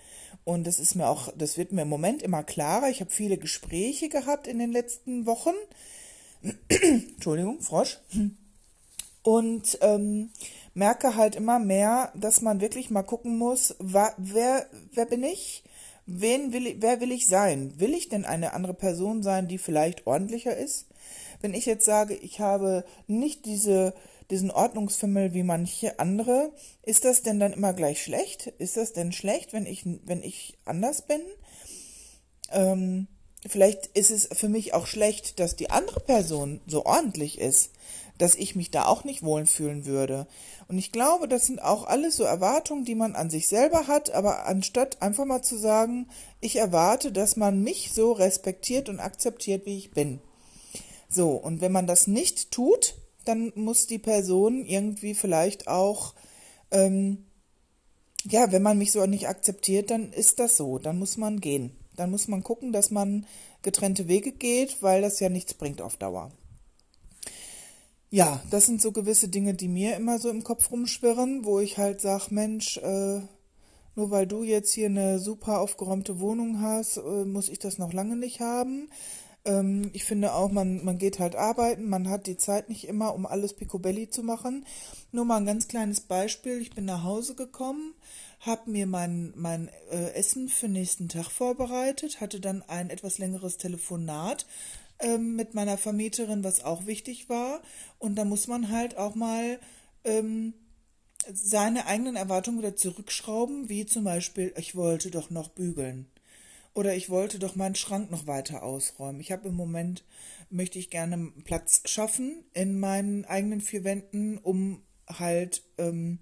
Und 0.44 0.66
das 0.66 0.78
ist 0.78 0.94
mir 0.94 1.08
auch, 1.08 1.32
das 1.36 1.56
wird 1.56 1.72
mir 1.72 1.82
im 1.82 1.88
Moment 1.88 2.22
immer 2.22 2.42
klarer. 2.42 2.90
Ich 2.90 3.00
habe 3.00 3.10
viele 3.10 3.38
Gespräche 3.38 4.08
gehabt 4.08 4.46
in 4.46 4.58
den 4.58 4.72
letzten 4.72 5.26
Wochen. 5.26 5.54
Entschuldigung, 6.68 7.60
Frosch. 7.60 7.98
Und 9.22 9.78
ähm, 9.80 10.30
merke 10.74 11.16
halt 11.16 11.34
immer 11.34 11.58
mehr, 11.58 12.12
dass 12.14 12.42
man 12.42 12.60
wirklich 12.60 12.90
mal 12.90 13.02
gucken 13.02 13.38
muss, 13.38 13.74
wer, 13.78 14.66
wer 14.92 15.06
bin 15.06 15.22
ich? 15.22 15.64
Wen 16.06 16.52
will 16.52 16.66
ich, 16.66 16.76
wer 16.80 17.00
will 17.00 17.12
ich 17.12 17.26
sein? 17.26 17.72
Will 17.78 17.94
ich 17.94 18.10
denn 18.10 18.26
eine 18.26 18.52
andere 18.52 18.74
Person 18.74 19.22
sein, 19.22 19.48
die 19.48 19.56
vielleicht 19.56 20.06
ordentlicher 20.06 20.54
ist? 20.54 20.86
Wenn 21.40 21.54
ich 21.54 21.64
jetzt 21.64 21.86
sage, 21.86 22.14
ich 22.14 22.40
habe 22.40 22.84
nicht 23.06 23.46
diese 23.46 23.94
diesen 24.30 24.50
Ordnungsfimmel 24.50 25.34
wie 25.34 25.42
manche 25.42 25.98
andere. 25.98 26.52
Ist 26.82 27.04
das 27.04 27.22
denn 27.22 27.40
dann 27.40 27.52
immer 27.52 27.72
gleich 27.72 28.02
schlecht? 28.02 28.48
Ist 28.58 28.76
das 28.76 28.92
denn 28.92 29.12
schlecht, 29.12 29.52
wenn 29.52 29.66
ich, 29.66 29.84
wenn 30.04 30.22
ich 30.22 30.58
anders 30.64 31.02
bin? 31.02 31.20
Ähm, 32.50 33.06
vielleicht 33.46 33.86
ist 33.88 34.10
es 34.10 34.28
für 34.32 34.48
mich 34.48 34.74
auch 34.74 34.86
schlecht, 34.86 35.40
dass 35.40 35.56
die 35.56 35.70
andere 35.70 36.00
Person 36.00 36.60
so 36.66 36.84
ordentlich 36.86 37.38
ist, 37.38 37.70
dass 38.18 38.34
ich 38.34 38.54
mich 38.54 38.70
da 38.70 38.86
auch 38.86 39.04
nicht 39.04 39.22
wohlfühlen 39.22 39.86
würde. 39.86 40.26
Und 40.68 40.78
ich 40.78 40.92
glaube, 40.92 41.28
das 41.28 41.46
sind 41.46 41.60
auch 41.60 41.84
alles 41.84 42.16
so 42.16 42.24
Erwartungen, 42.24 42.84
die 42.84 42.94
man 42.94 43.16
an 43.16 43.28
sich 43.28 43.48
selber 43.48 43.86
hat, 43.86 44.10
aber 44.10 44.46
anstatt 44.46 45.02
einfach 45.02 45.24
mal 45.24 45.42
zu 45.42 45.58
sagen, 45.58 46.08
ich 46.40 46.56
erwarte, 46.56 47.12
dass 47.12 47.36
man 47.36 47.62
mich 47.62 47.92
so 47.92 48.12
respektiert 48.12 48.88
und 48.88 49.00
akzeptiert, 49.00 49.66
wie 49.66 49.76
ich 49.76 49.90
bin. 49.90 50.20
So, 51.08 51.32
und 51.32 51.60
wenn 51.60 51.72
man 51.72 51.86
das 51.86 52.06
nicht 52.06 52.50
tut, 52.50 52.96
dann 53.24 53.52
muss 53.54 53.86
die 53.86 53.98
Person 53.98 54.64
irgendwie 54.64 55.14
vielleicht 55.14 55.68
auch, 55.68 56.14
ähm, 56.70 57.24
ja, 58.24 58.52
wenn 58.52 58.62
man 58.62 58.78
mich 58.78 58.92
so 58.92 59.04
nicht 59.06 59.28
akzeptiert, 59.28 59.90
dann 59.90 60.12
ist 60.12 60.38
das 60.38 60.56
so, 60.56 60.78
dann 60.78 60.98
muss 60.98 61.16
man 61.16 61.40
gehen. 61.40 61.76
Dann 61.96 62.10
muss 62.10 62.28
man 62.28 62.42
gucken, 62.42 62.72
dass 62.72 62.90
man 62.90 63.26
getrennte 63.62 64.08
Wege 64.08 64.32
geht, 64.32 64.82
weil 64.82 65.02
das 65.02 65.20
ja 65.20 65.28
nichts 65.28 65.54
bringt 65.54 65.80
auf 65.80 65.96
Dauer. 65.96 66.32
Ja, 68.10 68.40
das 68.50 68.66
sind 68.66 68.80
so 68.80 68.92
gewisse 68.92 69.28
Dinge, 69.28 69.54
die 69.54 69.68
mir 69.68 69.96
immer 69.96 70.18
so 70.18 70.30
im 70.30 70.44
Kopf 70.44 70.70
rumschwirren, 70.70 71.44
wo 71.44 71.58
ich 71.58 71.78
halt 71.78 72.00
sage, 72.00 72.26
Mensch, 72.30 72.76
äh, 72.78 73.20
nur 73.96 74.10
weil 74.10 74.26
du 74.26 74.42
jetzt 74.42 74.72
hier 74.72 74.86
eine 74.86 75.18
super 75.18 75.60
aufgeräumte 75.60 76.20
Wohnung 76.20 76.60
hast, 76.60 76.98
äh, 76.98 77.24
muss 77.24 77.48
ich 77.48 77.58
das 77.58 77.78
noch 77.78 77.92
lange 77.92 78.16
nicht 78.16 78.40
haben. 78.40 78.88
Ähm, 79.44 79.90
ich 79.92 80.04
finde 80.04 80.32
auch, 80.34 80.50
man, 80.50 80.84
man 80.84 80.98
geht 80.98 81.18
halt 81.18 81.36
arbeiten, 81.36 81.88
man 81.88 82.08
hat 82.08 82.26
die 82.26 82.36
Zeit 82.36 82.68
nicht 82.68 82.86
immer, 82.86 83.14
um 83.14 83.26
alles 83.26 83.54
picobelli 83.54 84.08
zu 84.10 84.22
machen. 84.22 84.66
Nur 85.12 85.24
mal 85.24 85.36
ein 85.36 85.46
ganz 85.46 85.68
kleines 85.68 86.00
Beispiel. 86.00 86.60
Ich 86.60 86.70
bin 86.70 86.84
nach 86.84 87.04
Hause 87.04 87.34
gekommen, 87.34 87.94
habe 88.40 88.70
mir 88.70 88.86
mein, 88.86 89.32
mein 89.36 89.68
äh, 89.90 90.12
Essen 90.14 90.48
für 90.48 90.68
nächsten 90.68 91.08
Tag 91.08 91.30
vorbereitet, 91.30 92.20
hatte 92.20 92.40
dann 92.40 92.62
ein 92.62 92.90
etwas 92.90 93.18
längeres 93.18 93.56
Telefonat 93.58 94.46
ähm, 95.00 95.36
mit 95.36 95.54
meiner 95.54 95.78
Vermieterin, 95.78 96.44
was 96.44 96.64
auch 96.64 96.86
wichtig 96.86 97.28
war. 97.28 97.60
Und 97.98 98.16
da 98.16 98.24
muss 98.24 98.46
man 98.46 98.70
halt 98.70 98.96
auch 98.96 99.14
mal 99.14 99.58
ähm, 100.04 100.54
seine 101.32 101.86
eigenen 101.86 102.16
Erwartungen 102.16 102.58
wieder 102.58 102.76
zurückschrauben, 102.76 103.68
wie 103.68 103.86
zum 103.86 104.04
Beispiel, 104.04 104.52
ich 104.56 104.74
wollte 104.74 105.10
doch 105.10 105.30
noch 105.30 105.48
bügeln. 105.48 106.06
Oder 106.74 106.96
ich 106.96 107.08
wollte 107.08 107.38
doch 107.38 107.54
meinen 107.54 107.76
Schrank 107.76 108.10
noch 108.10 108.26
weiter 108.26 108.64
ausräumen. 108.64 109.20
Ich 109.20 109.30
habe 109.30 109.48
im 109.48 109.54
Moment, 109.54 110.04
möchte 110.50 110.78
ich 110.78 110.90
gerne 110.90 111.32
Platz 111.44 111.82
schaffen 111.84 112.44
in 112.52 112.80
meinen 112.80 113.24
eigenen 113.24 113.60
vier 113.60 113.84
Wänden, 113.84 114.38
um 114.38 114.82
halt, 115.06 115.62
ähm, 115.78 116.18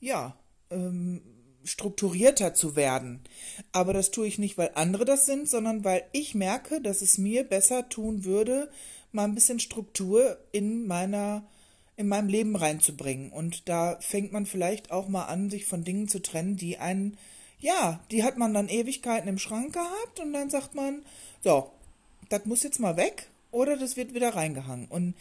ja, 0.00 0.36
ähm, 0.70 1.22
strukturierter 1.64 2.54
zu 2.54 2.76
werden. 2.76 3.20
Aber 3.72 3.92
das 3.92 4.10
tue 4.10 4.26
ich 4.26 4.38
nicht, 4.38 4.58
weil 4.58 4.70
andere 4.74 5.04
das 5.04 5.26
sind, 5.26 5.48
sondern 5.48 5.84
weil 5.84 6.04
ich 6.12 6.34
merke, 6.34 6.80
dass 6.80 7.02
es 7.02 7.18
mir 7.18 7.44
besser 7.44 7.88
tun 7.88 8.24
würde, 8.24 8.70
mal 9.12 9.24
ein 9.24 9.34
bisschen 9.34 9.60
Struktur 9.60 10.38
in 10.52 10.86
meiner 10.86 11.46
in 11.96 12.06
meinem 12.06 12.28
Leben 12.28 12.54
reinzubringen. 12.54 13.32
Und 13.32 13.68
da 13.68 13.98
fängt 14.00 14.30
man 14.30 14.46
vielleicht 14.46 14.92
auch 14.92 15.08
mal 15.08 15.24
an, 15.24 15.50
sich 15.50 15.66
von 15.66 15.82
Dingen 15.82 16.06
zu 16.06 16.22
trennen, 16.22 16.56
die 16.56 16.78
einen 16.78 17.18
ja, 17.60 18.00
die 18.10 18.22
hat 18.22 18.38
man 18.38 18.54
dann 18.54 18.68
Ewigkeiten 18.68 19.28
im 19.28 19.38
Schrank 19.38 19.72
gehabt 19.72 20.20
und 20.20 20.32
dann 20.32 20.50
sagt 20.50 20.74
man, 20.74 21.02
so, 21.42 21.70
das 22.28 22.44
muss 22.44 22.62
jetzt 22.62 22.80
mal 22.80 22.96
weg 22.96 23.28
oder 23.50 23.76
das 23.76 23.96
wird 23.96 24.14
wieder 24.14 24.34
reingehangen. 24.34 24.86
Und 24.86 25.14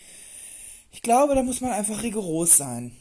ich 0.91 1.01
glaube, 1.01 1.35
da 1.35 1.43
muss 1.43 1.61
man 1.61 1.71
einfach 1.71 2.03
rigoros 2.03 2.57
sein. 2.57 2.95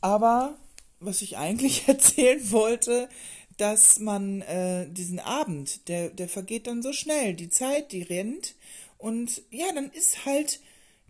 Aber 0.00 0.56
was 1.00 1.22
ich 1.22 1.36
eigentlich 1.36 1.84
erzählen 1.88 2.50
wollte, 2.50 3.08
dass 3.56 3.98
man 3.98 4.40
äh, 4.42 4.88
diesen 4.88 5.18
Abend, 5.18 5.88
der, 5.88 6.10
der 6.10 6.28
vergeht 6.28 6.66
dann 6.66 6.82
so 6.82 6.92
schnell, 6.92 7.34
die 7.34 7.50
Zeit, 7.50 7.92
die 7.92 8.02
rennt 8.02 8.54
und 8.98 9.42
ja, 9.50 9.66
dann 9.74 9.90
ist 9.90 10.24
halt 10.24 10.60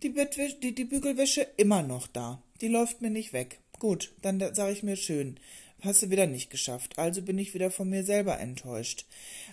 die, 0.02 0.08
Bettwäsche, 0.08 0.56
die, 0.56 0.74
die 0.74 0.84
Bügelwäsche 0.84 1.46
immer 1.56 1.82
noch 1.82 2.06
da. 2.06 2.42
Die 2.60 2.68
läuft 2.68 3.02
mir 3.02 3.10
nicht 3.10 3.32
weg. 3.32 3.60
Gut, 3.78 4.12
dann 4.22 4.40
sage 4.54 4.72
ich 4.72 4.82
mir 4.82 4.96
schön 4.96 5.38
hast 5.82 6.02
du 6.02 6.10
wieder 6.10 6.26
nicht 6.26 6.50
geschafft. 6.50 6.98
Also 6.98 7.22
bin 7.22 7.38
ich 7.38 7.54
wieder 7.54 7.70
von 7.70 7.88
mir 7.88 8.04
selber 8.04 8.38
enttäuscht. 8.38 9.06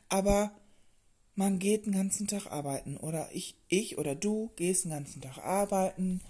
Aber 0.10 0.51
man 1.36 1.60
geht 1.60 1.86
den 1.86 1.94
ganzen 1.94 2.27
Tag 2.27 2.48
arbeiten 2.48 2.98
oder 2.98 3.29
ich, 3.34 3.55
ich 3.67 3.98
oder 3.98 4.15
du 4.15 4.51
gehst 4.55 4.86
den 4.86 4.91
ganzen 4.91 5.22
Tag 5.22 5.38
arbeiten 5.39 6.22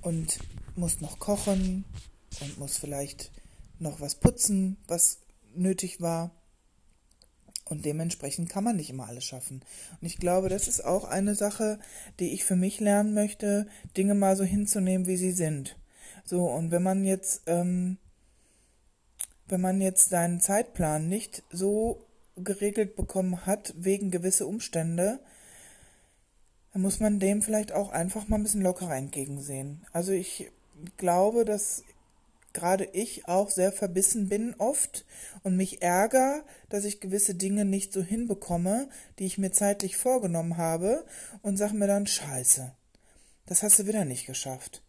und 0.00 0.38
musst 0.74 1.02
noch 1.02 1.18
kochen 1.18 1.84
und 2.40 2.58
musst 2.58 2.78
vielleicht 2.78 3.30
noch 3.78 4.00
was 4.00 4.14
putzen, 4.14 4.78
was 4.86 5.18
nötig 5.54 6.00
war. 6.00 6.30
Und 7.68 7.84
dementsprechend 7.84 8.48
kann 8.48 8.62
man 8.62 8.76
nicht 8.76 8.90
immer 8.90 9.08
alles 9.08 9.24
schaffen. 9.24 9.62
Und 10.00 10.06
ich 10.06 10.18
glaube, 10.18 10.48
das 10.48 10.68
ist 10.68 10.84
auch 10.84 11.04
eine 11.04 11.34
Sache, 11.34 11.80
die 12.20 12.32
ich 12.32 12.44
für 12.44 12.54
mich 12.54 12.78
lernen 12.78 13.12
möchte, 13.12 13.66
Dinge 13.96 14.14
mal 14.14 14.36
so 14.36 14.44
hinzunehmen, 14.44 15.08
wie 15.08 15.16
sie 15.16 15.32
sind. 15.32 15.76
So, 16.24 16.44
und 16.44 16.70
wenn 16.70 16.84
man 16.84 17.04
jetzt 17.04 17.42
ähm, 17.46 17.98
wenn 19.48 19.60
man 19.60 19.80
jetzt 19.80 20.10
seinen 20.10 20.40
Zeitplan 20.40 21.08
nicht 21.08 21.42
so 21.50 22.04
geregelt 22.36 22.96
bekommen 22.96 23.46
hat 23.46 23.74
wegen 23.76 24.10
gewisse 24.10 24.46
Umstände, 24.46 25.20
dann 26.72 26.82
muss 26.82 27.00
man 27.00 27.18
dem 27.18 27.42
vielleicht 27.42 27.72
auch 27.72 27.90
einfach 27.90 28.28
mal 28.28 28.36
ein 28.36 28.42
bisschen 28.42 28.62
lockerer 28.62 28.96
entgegensehen. 28.96 29.86
Also 29.92 30.12
ich 30.12 30.50
glaube, 30.96 31.44
dass 31.44 31.82
gerade 32.52 32.84
ich 32.92 33.28
auch 33.28 33.50
sehr 33.50 33.72
verbissen 33.72 34.28
bin 34.28 34.54
oft 34.58 35.04
und 35.42 35.56
mich 35.56 35.82
ärger, 35.82 36.42
dass 36.68 36.84
ich 36.84 37.00
gewisse 37.00 37.34
Dinge 37.34 37.64
nicht 37.64 37.92
so 37.92 38.02
hinbekomme, 38.02 38.88
die 39.18 39.26
ich 39.26 39.38
mir 39.38 39.52
zeitlich 39.52 39.96
vorgenommen 39.96 40.56
habe 40.56 41.04
und 41.42 41.56
sag 41.56 41.72
mir 41.72 41.86
dann 41.86 42.06
Scheiße. 42.06 42.72
Das 43.46 43.62
hast 43.62 43.78
du 43.78 43.86
wieder 43.86 44.04
nicht 44.04 44.26
geschafft. 44.26 44.82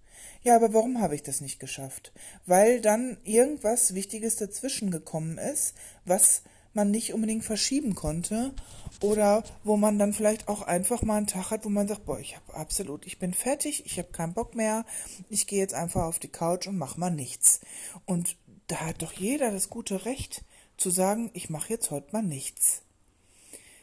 Ja, 0.48 0.56
aber 0.56 0.74
warum 0.74 1.02
habe 1.02 1.14
ich 1.14 1.24
das 1.24 1.42
nicht 1.42 1.60
geschafft? 1.60 2.14
Weil 2.46 2.80
dann 2.80 3.18
irgendwas 3.26 3.96
Wichtiges 3.96 4.38
dazwischen 4.38 4.92
gekommen 4.92 5.38
ist, 5.38 5.76
was 6.06 6.42
man 6.74 6.90
nicht 6.90 7.14
unbedingt 7.14 7.44
verschieben 7.44 7.96
konnte 7.96 8.54
oder 9.02 9.44
wo 9.66 9.76
man 9.76 10.00
dann 10.00 10.14
vielleicht 10.14 10.48
auch 10.48 10.62
einfach 10.62 11.02
mal 11.02 11.18
einen 11.18 11.28
Tag 11.28 11.52
hat, 11.52 11.66
wo 11.66 11.70
man 11.70 11.90
sagt, 11.90 12.06
boah, 12.06 12.18
ich 12.18 12.38
habe 12.38 12.54
absolut, 12.54 13.06
ich 13.06 13.20
bin 13.20 13.34
fertig, 13.34 13.86
ich 13.86 14.00
habe 14.00 14.14
keinen 14.14 14.34
Bock 14.34 14.56
mehr, 14.56 14.86
ich 15.30 15.48
gehe 15.48 15.60
jetzt 15.60 15.74
einfach 15.74 16.04
auf 16.04 16.18
die 16.18 16.30
Couch 16.30 16.66
und 16.68 16.78
mach 16.78 16.96
mal 16.96 17.12
nichts. 17.12 17.60
Und 18.06 18.38
da 18.68 18.80
hat 18.86 19.02
doch 19.02 19.12
jeder 19.12 19.52
das 19.52 19.70
gute 19.70 20.06
Recht 20.06 20.46
zu 20.78 20.92
sagen, 20.92 21.30
ich 21.34 21.50
mache 21.50 21.74
jetzt 21.74 21.92
heute 21.92 22.14
mal 22.14 22.24
nichts. 22.24 22.84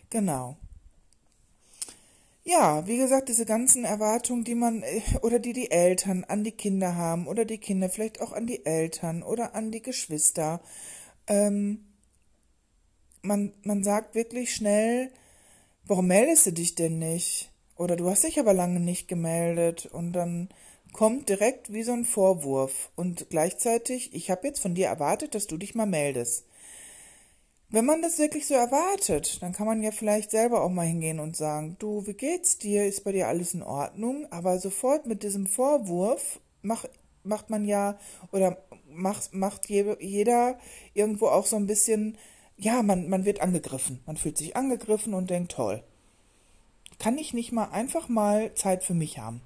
Genau. 0.09 0.57
Ja, 2.47 2.87
wie 2.87 2.99
gesagt, 2.99 3.29
diese 3.31 3.47
ganzen 3.47 3.85
Erwartungen, 3.85 4.45
die 4.45 4.55
man 4.55 4.83
äh, 4.83 5.01
oder 5.23 5.39
die 5.39 5.55
die 5.55 5.71
Eltern 5.71 6.25
an 6.25 6.45
die 6.45 6.53
Kinder 6.53 6.95
haben 6.95 7.27
oder 7.27 7.45
die 7.47 7.59
Kinder 7.59 7.89
vielleicht 7.89 8.21
auch 8.21 8.33
an 8.33 8.47
die 8.47 8.67
Eltern 8.67 9.23
oder 9.23 9.55
an 9.55 9.71
die 9.71 9.81
Geschwister. 9.83 10.61
Ähm, 11.27 11.87
man, 13.23 13.53
man 13.63 13.83
sagt 13.83 14.15
wirklich 14.15 14.55
schnell, 14.55 15.11
warum 15.87 16.07
meldest 16.09 16.47
du 16.47 16.53
dich 16.53 16.75
denn 16.75 16.99
nicht? 16.99 17.51
Oder 17.77 17.97
du 17.97 18.09
hast 18.11 18.25
dich 18.25 18.39
aber 18.39 18.55
lange 18.55 18.81
nicht 18.81 19.09
gemeldet 19.09 19.87
und 19.87 20.13
dann 20.13 20.49
kommt 20.93 21.29
direkt 21.29 21.73
wie 21.73 21.83
so 21.83 21.93
ein 21.93 22.05
Vorwurf 22.05 22.91
und 22.95 23.29
gleichzeitig, 23.31 24.15
ich 24.15 24.31
habe 24.31 24.47
jetzt 24.47 24.61
von 24.61 24.75
dir 24.75 24.87
erwartet, 24.89 25.35
dass 25.35 25.47
du 25.47 25.57
dich 25.57 25.75
mal 25.75 25.87
meldest. 25.87 26.45
Wenn 27.75 27.87
man 27.87 28.03
das 28.03 28.21
wirklich 28.21 28.47
so 28.47 28.55
erwartet, 28.55 29.43
dann 29.43 29.53
kann 29.53 29.67
man 29.67 29.83
ja 29.83 29.91
vielleicht 29.91 30.31
selber 30.31 30.63
auch 30.63 30.71
mal 30.71 30.87
hingehen 30.87 31.19
und 31.19 31.37
sagen, 31.37 31.75
du, 31.81 32.07
wie 32.07 32.15
geht's 32.15 32.57
dir? 32.57 32.87
Ist 32.87 33.03
bei 33.03 33.11
dir 33.11 33.27
alles 33.27 33.53
in 33.53 33.65
Ordnung? 33.65 34.29
Aber 34.31 34.61
sofort 34.61 35.07
mit 35.07 35.25
diesem 35.25 35.49
Vorwurf 35.49 36.39
mach, 36.63 36.85
macht 37.25 37.51
man 37.51 37.65
ja 37.65 37.99
oder 38.31 38.59
macht, 38.89 39.35
macht 39.35 39.69
jeder 39.69 40.57
irgendwo 40.93 41.27
auch 41.27 41.47
so 41.47 41.57
ein 41.57 41.67
bisschen, 41.67 42.17
ja, 42.57 42.81
man, 42.85 43.09
man 43.09 43.25
wird 43.25 43.41
angegriffen. 43.41 43.99
Man 44.07 44.19
fühlt 44.19 44.39
sich 44.39 44.57
angegriffen 44.57 45.13
und 45.13 45.29
denkt, 45.29 45.51
toll. 45.51 45.83
Kann 47.01 47.19
ich 47.19 47.35
nicht 47.35 47.51
mal 47.51 47.71
einfach 47.73 48.09
mal 48.09 48.55
Zeit 48.55 48.85
für 48.85 48.95
mich 48.95 49.19
haben? 49.19 49.41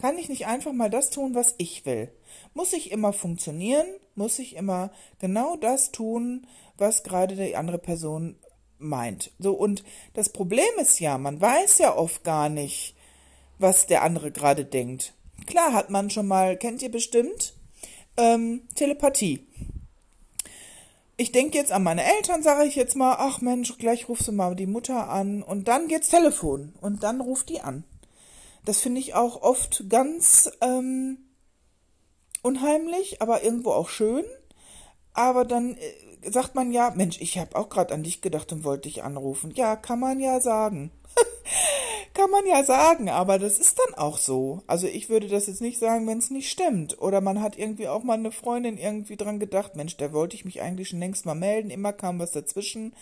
Kann 0.00 0.16
ich 0.16 0.30
nicht 0.30 0.46
einfach 0.46 0.72
mal 0.72 0.88
das 0.88 1.10
tun, 1.10 1.34
was 1.34 1.56
ich 1.58 1.84
will? 1.84 2.10
Muss 2.54 2.72
ich 2.72 2.90
immer 2.90 3.12
funktionieren? 3.12 3.84
Muss 4.14 4.38
ich 4.38 4.56
immer 4.56 4.90
genau 5.18 5.56
das 5.56 5.92
tun, 5.92 6.46
was 6.80 7.02
gerade 7.02 7.36
die 7.36 7.56
andere 7.56 7.78
Person 7.78 8.36
meint. 8.78 9.30
So, 9.38 9.52
und 9.52 9.84
das 10.14 10.30
Problem 10.30 10.64
ist 10.80 11.00
ja, 11.00 11.18
man 11.18 11.40
weiß 11.40 11.78
ja 11.78 11.96
oft 11.96 12.24
gar 12.24 12.48
nicht, 12.48 12.94
was 13.58 13.86
der 13.86 14.02
andere 14.02 14.32
gerade 14.32 14.64
denkt. 14.64 15.14
Klar 15.46 15.72
hat 15.72 15.90
man 15.90 16.10
schon 16.10 16.26
mal, 16.26 16.56
kennt 16.56 16.82
ihr 16.82 16.90
bestimmt, 16.90 17.54
ähm, 18.16 18.62
Telepathie. 18.74 19.46
Ich 21.16 21.32
denke 21.32 21.58
jetzt 21.58 21.72
an 21.72 21.82
meine 21.82 22.02
Eltern, 22.02 22.42
sage 22.42 22.64
ich 22.64 22.76
jetzt 22.76 22.96
mal, 22.96 23.16
ach 23.18 23.42
Mensch, 23.42 23.76
gleich 23.76 24.08
rufst 24.08 24.28
du 24.28 24.32
mal 24.32 24.56
die 24.56 24.66
Mutter 24.66 25.10
an 25.10 25.42
und 25.42 25.68
dann 25.68 25.86
geht's 25.86 26.08
Telefon 26.08 26.72
und 26.80 27.02
dann 27.02 27.20
ruft 27.20 27.50
die 27.50 27.60
an. 27.60 27.84
Das 28.64 28.78
finde 28.78 29.00
ich 29.00 29.14
auch 29.14 29.42
oft 29.42 29.84
ganz 29.90 30.50
ähm, 30.62 31.18
unheimlich, 32.42 33.20
aber 33.20 33.42
irgendwo 33.42 33.72
auch 33.72 33.88
schön. 33.88 34.24
Aber 35.12 35.44
dann 35.44 35.76
äh, 35.76 35.92
sagt 36.24 36.54
man 36.54 36.72
ja, 36.72 36.92
Mensch, 36.94 37.20
ich 37.20 37.38
habe 37.38 37.56
auch 37.56 37.68
gerade 37.68 37.94
an 37.94 38.02
dich 38.02 38.20
gedacht 38.20 38.52
und 38.52 38.64
wollte 38.64 38.88
dich 38.88 39.02
anrufen. 39.02 39.52
Ja, 39.54 39.76
kann 39.76 40.00
man 40.00 40.20
ja 40.20 40.40
sagen. 40.40 40.90
kann 42.14 42.30
man 42.30 42.46
ja 42.46 42.64
sagen, 42.64 43.08
aber 43.08 43.38
das 43.38 43.58
ist 43.58 43.78
dann 43.78 43.94
auch 43.94 44.18
so. 44.18 44.62
Also 44.66 44.86
ich 44.86 45.08
würde 45.08 45.28
das 45.28 45.46
jetzt 45.46 45.60
nicht 45.60 45.78
sagen, 45.78 46.06
wenn 46.06 46.18
es 46.18 46.30
nicht 46.30 46.50
stimmt. 46.50 47.00
Oder 47.00 47.20
man 47.20 47.40
hat 47.40 47.56
irgendwie 47.56 47.88
auch 47.88 48.02
mal 48.02 48.14
eine 48.14 48.32
Freundin 48.32 48.78
irgendwie 48.78 49.16
dran 49.16 49.38
gedacht, 49.38 49.76
Mensch, 49.76 49.96
da 49.96 50.12
wollte 50.12 50.36
ich 50.36 50.44
mich 50.44 50.60
eigentlich 50.60 50.88
schon 50.88 51.00
längst 51.00 51.26
mal 51.26 51.34
melden, 51.34 51.70
immer 51.70 51.92
kam 51.92 52.18
was 52.18 52.32
dazwischen. 52.32 52.94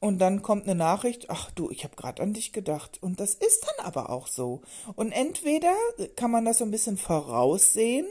Und 0.00 0.18
dann 0.18 0.42
kommt 0.42 0.64
eine 0.64 0.74
Nachricht, 0.74 1.30
ach 1.30 1.50
du, 1.52 1.70
ich 1.70 1.84
habe 1.84 1.96
gerade 1.96 2.22
an 2.22 2.34
dich 2.34 2.52
gedacht. 2.52 2.98
Und 3.02 3.20
das 3.20 3.34
ist 3.34 3.66
dann 3.66 3.86
aber 3.86 4.10
auch 4.10 4.26
so. 4.26 4.60
Und 4.96 5.12
entweder 5.12 5.72
kann 6.16 6.30
man 6.30 6.44
das 6.44 6.58
so 6.58 6.64
ein 6.64 6.70
bisschen 6.70 6.98
voraussehen, 6.98 8.06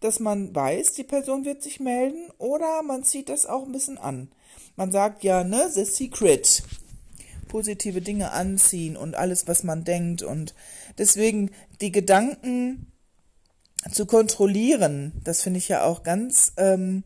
dass 0.00 0.18
man 0.18 0.54
weiß, 0.54 0.92
die 0.94 1.04
Person 1.04 1.44
wird 1.44 1.62
sich 1.62 1.80
melden, 1.80 2.30
oder 2.38 2.82
man 2.82 3.04
zieht 3.04 3.28
das 3.28 3.46
auch 3.46 3.64
ein 3.64 3.72
bisschen 3.72 3.98
an. 3.98 4.30
Man 4.76 4.92
sagt 4.92 5.24
ja, 5.24 5.44
ne, 5.44 5.70
the 5.70 5.84
secret. 5.84 6.62
Positive 7.48 8.00
Dinge 8.00 8.30
anziehen 8.30 8.96
und 8.96 9.14
alles, 9.14 9.46
was 9.48 9.64
man 9.64 9.84
denkt. 9.84 10.22
Und 10.22 10.54
deswegen 10.98 11.50
die 11.80 11.92
Gedanken 11.92 12.86
zu 13.90 14.06
kontrollieren, 14.06 15.12
das 15.24 15.42
finde 15.42 15.58
ich 15.58 15.68
ja 15.68 15.82
auch 15.82 16.02
ganz, 16.02 16.52
ähm, 16.56 17.02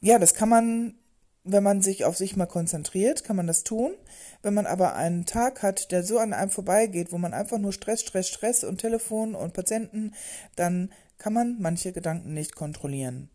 ja, 0.00 0.18
das 0.18 0.34
kann 0.34 0.48
man, 0.48 0.94
wenn 1.44 1.62
man 1.62 1.82
sich 1.82 2.04
auf 2.04 2.16
sich 2.16 2.36
mal 2.36 2.46
konzentriert, 2.46 3.22
kann 3.22 3.36
man 3.36 3.46
das 3.46 3.64
tun. 3.64 3.92
Wenn 4.42 4.54
man 4.54 4.66
aber 4.66 4.94
einen 4.94 5.26
Tag 5.26 5.62
hat, 5.62 5.90
der 5.92 6.02
so 6.02 6.18
an 6.18 6.32
einem 6.32 6.50
vorbeigeht, 6.50 7.12
wo 7.12 7.18
man 7.18 7.34
einfach 7.34 7.58
nur 7.58 7.72
Stress, 7.72 8.00
Stress, 8.00 8.28
Stress 8.28 8.64
und 8.64 8.78
Telefon 8.78 9.34
und 9.34 9.52
Patienten, 9.52 10.12
dann 10.56 10.90
kann 11.18 11.32
man 11.32 11.56
manche 11.60 11.92
Gedanken 11.92 12.34
nicht 12.34 12.54
kontrollieren. 12.54 13.30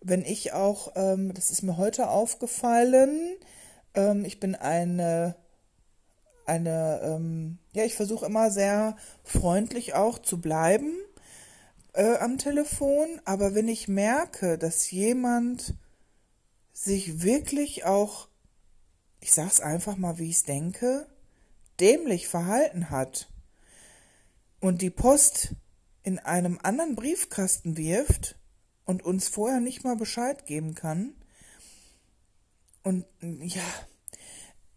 Wenn 0.00 0.22
ich 0.24 0.52
auch, 0.52 0.92
ähm, 0.96 1.32
das 1.34 1.50
ist 1.50 1.62
mir 1.62 1.76
heute 1.76 2.08
aufgefallen, 2.08 3.36
ähm, 3.94 4.24
ich 4.24 4.40
bin 4.40 4.54
eine, 4.54 5.36
eine, 6.46 7.00
ähm, 7.04 7.58
ja, 7.72 7.84
ich 7.84 7.94
versuche 7.94 8.26
immer 8.26 8.50
sehr 8.50 8.96
freundlich 9.22 9.94
auch 9.94 10.18
zu 10.18 10.40
bleiben 10.40 10.92
äh, 11.92 12.16
am 12.16 12.38
Telefon, 12.38 13.20
aber 13.24 13.54
wenn 13.54 13.68
ich 13.68 13.88
merke, 13.88 14.58
dass 14.58 14.90
jemand 14.90 15.74
sich 16.72 17.22
wirklich 17.22 17.84
auch, 17.84 18.28
ich 19.20 19.32
sag's 19.32 19.60
einfach 19.60 19.96
mal, 19.96 20.18
wie 20.18 20.30
ich's 20.30 20.44
denke, 20.44 21.06
dämlich 21.80 22.28
verhalten 22.28 22.90
hat 22.90 23.28
und 24.60 24.82
die 24.82 24.90
Post 24.90 25.54
in 26.02 26.18
einem 26.18 26.58
anderen 26.62 26.94
Briefkasten 26.94 27.76
wirft 27.76 28.36
und 28.84 29.04
uns 29.04 29.28
vorher 29.28 29.60
nicht 29.60 29.84
mal 29.84 29.96
Bescheid 29.96 30.46
geben 30.46 30.74
kann. 30.74 31.14
Und 32.82 33.04
ja, 33.20 33.62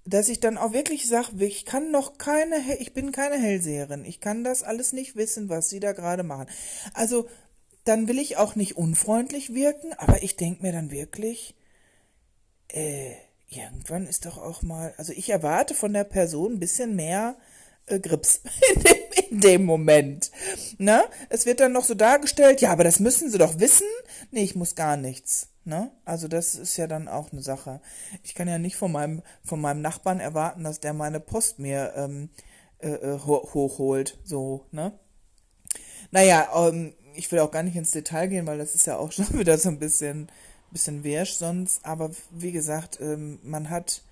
dass 0.06 0.30
ich 0.30 0.40
dann 0.40 0.58
auch 0.58 0.74
wirklich 0.74 1.08
sage, 1.08 1.44
ich 1.44 1.66
kann 1.66 1.92
noch 1.92 2.18
keine, 2.18 2.78
ich 2.80 2.94
bin 2.94 3.12
keine 3.12 3.38
Hellseherin, 3.38 4.06
ich 4.06 4.20
kann 4.20 4.44
das 4.44 4.62
alles 4.62 4.94
nicht 4.94 5.16
wissen, 5.16 5.50
was 5.50 5.70
sie 5.70 5.80
da 5.80 5.94
gerade 5.94 6.24
machen. 6.24 6.48
Also, 6.94 7.28
dann 7.84 8.08
will 8.08 8.20
ich 8.20 8.38
auch 8.38 8.56
nicht 8.56 8.78
unfreundlich 8.78 9.54
wirken, 9.54 9.94
aber 9.94 10.24
ich 10.24 10.36
denke 10.36 10.64
mir 10.64 10.72
dann 10.72 10.92
wirklich, 10.92 11.56
äh, 12.68 13.14
irgendwann 13.48 14.08
ist 14.08 14.26
doch 14.26 14.38
auch 14.38 14.62
mal, 14.62 14.94
also 14.98 15.14
ich 15.14 15.30
erwarte 15.30 15.74
von 15.74 15.94
der 15.94 16.04
Person 16.04 16.54
ein 16.54 16.60
bisschen 16.60 16.96
mehr 16.96 17.38
äh, 17.88 18.00
Grips 18.00 18.42
in 18.76 18.82
dem, 18.84 18.96
in 19.30 19.40
dem 19.42 19.66
Moment. 19.66 20.32
Ne? 20.78 21.04
Es 21.30 21.46
wird 21.46 21.60
dann 21.60 21.74
noch 21.74 21.86
so 21.86 21.94
dargestellt, 21.94 22.62
ja, 22.62 22.72
aber 22.72 22.84
das 22.84 23.00
müssen 23.00 23.30
sie 23.30 23.38
doch 23.38 23.60
wissen. 23.60 23.88
Nee, 24.32 24.44
ich 24.44 24.56
muss 24.56 24.76
gar 24.76 24.98
nichts. 24.98 25.50
Ne? 25.64 25.92
Also 26.06 26.28
das 26.28 26.56
ist 26.56 26.78
ja 26.78 26.86
dann 26.88 27.08
auch 27.08 27.32
eine 27.32 27.42
Sache. 27.42 27.82
Ich 28.24 28.36
kann 28.36 28.48
ja 28.48 28.60
nicht 28.60 28.76
von 28.76 28.92
meinem, 28.92 29.24
von 29.44 29.60
meinem 29.60 29.82
Nachbarn 29.82 30.20
erwarten, 30.20 30.64
dass 30.64 30.80
der 30.80 30.94
meine 30.94 31.20
Post 31.20 31.60
mir 31.60 31.94
ähm, 31.96 32.30
äh, 32.80 32.90
äh 32.90 33.20
hochholt. 33.20 34.20
So, 34.24 34.66
ne? 34.72 34.98
Naja, 36.12 36.50
ähm, 36.56 36.94
ich 37.16 37.32
will 37.32 37.40
auch 37.40 37.52
gar 37.52 37.64
nicht 37.64 37.76
ins 37.76 37.92
Detail 37.92 38.28
gehen, 38.28 38.46
weil 38.46 38.58
das 38.58 38.76
ist 38.76 38.86
ja 38.86 38.98
auch 38.98 39.12
schon 39.12 39.38
wieder 39.40 39.58
so 39.58 39.70
ein 39.70 39.80
bisschen, 39.80 40.30
bisschen 40.72 41.04
wirsch 41.04 41.34
sonst. 41.34 41.84
Aber 41.84 42.12
wie 42.32 42.52
gesagt, 42.52 43.00
ähm, 43.02 43.40
man 43.44 43.70
hat 43.70 44.04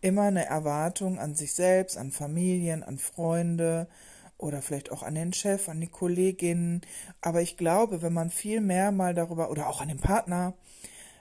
immer 0.00 0.22
eine 0.22 0.46
Erwartung 0.46 1.18
an 1.18 1.34
sich 1.34 1.54
selbst, 1.54 1.96
an 1.96 2.10
Familien, 2.10 2.82
an 2.82 2.98
Freunde 2.98 3.88
oder 4.36 4.62
vielleicht 4.62 4.92
auch 4.92 5.02
an 5.02 5.14
den 5.14 5.32
Chef, 5.32 5.68
an 5.68 5.80
die 5.80 5.88
Kolleginnen. 5.88 6.82
Aber 7.20 7.42
ich 7.42 7.56
glaube, 7.56 8.02
wenn 8.02 8.12
man 8.12 8.30
viel 8.30 8.60
mehr 8.60 8.92
mal 8.92 9.14
darüber, 9.14 9.50
oder 9.50 9.68
auch 9.68 9.80
an 9.80 9.88
den 9.88 9.98
Partner, 9.98 10.54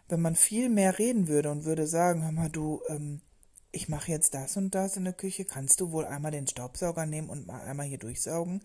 wenn 0.07 0.21
man 0.21 0.35
viel 0.35 0.69
mehr 0.69 0.99
reden 0.99 1.27
würde 1.27 1.51
und 1.51 1.65
würde 1.65 1.87
sagen, 1.87 2.23
hör 2.23 2.31
mal, 2.31 2.49
du, 2.49 2.81
ähm, 2.87 3.21
ich 3.71 3.89
mache 3.89 4.11
jetzt 4.11 4.33
das 4.33 4.55
und 4.55 4.73
das 4.73 4.97
in 4.97 5.03
der 5.03 5.13
Küche, 5.13 5.45
kannst 5.45 5.81
du 5.81 5.91
wohl 5.91 6.05
einmal 6.05 6.31
den 6.31 6.47
Staubsauger 6.47 7.05
nehmen 7.05 7.29
und 7.29 7.47
mal 7.47 7.61
einmal 7.61 7.85
hier 7.85 7.97
durchsaugen, 7.97 8.63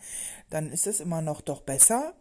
dann 0.51 0.71
ist 0.71 0.87
es 0.87 1.01
immer 1.01 1.23
noch 1.23 1.41
doch 1.41 1.63
besser, 1.63 2.15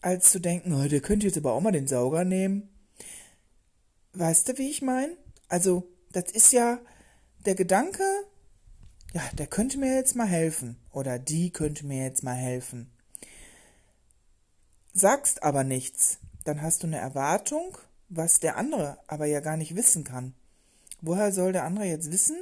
als 0.00 0.30
zu 0.30 0.40
denken, 0.40 0.74
oh, 0.74 0.88
der 0.88 1.00
könnte 1.00 1.26
jetzt 1.26 1.36
aber 1.36 1.52
auch 1.52 1.60
mal 1.60 1.72
den 1.72 1.86
Sauger 1.86 2.24
nehmen. 2.24 2.70
Weißt 4.14 4.48
du, 4.48 4.58
wie 4.58 4.70
ich 4.70 4.82
meine? 4.82 5.16
Also, 5.48 5.84
das 6.12 6.32
ist 6.32 6.52
ja, 6.52 6.78
der 7.46 7.54
Gedanke, 7.54 8.04
ja, 9.12 9.22
der 9.32 9.46
könnte 9.46 9.78
mir 9.78 9.94
jetzt 9.94 10.14
mal 10.14 10.26
helfen 10.26 10.76
oder 10.92 11.18
die 11.18 11.50
könnte 11.50 11.86
mir 11.86 12.04
jetzt 12.04 12.22
mal 12.22 12.34
helfen. 12.34 12.90
Sagst 14.92 15.42
aber 15.42 15.64
nichts, 15.64 16.18
dann 16.44 16.62
hast 16.62 16.82
du 16.82 16.86
eine 16.86 16.98
Erwartung, 16.98 17.78
was 18.08 18.40
der 18.40 18.56
andere 18.56 18.98
aber 19.06 19.26
ja 19.26 19.40
gar 19.40 19.56
nicht 19.56 19.76
wissen 19.76 20.04
kann. 20.04 20.34
Woher 21.00 21.32
soll 21.32 21.52
der 21.52 21.64
andere 21.64 21.86
jetzt 21.86 22.12
wissen, 22.12 22.36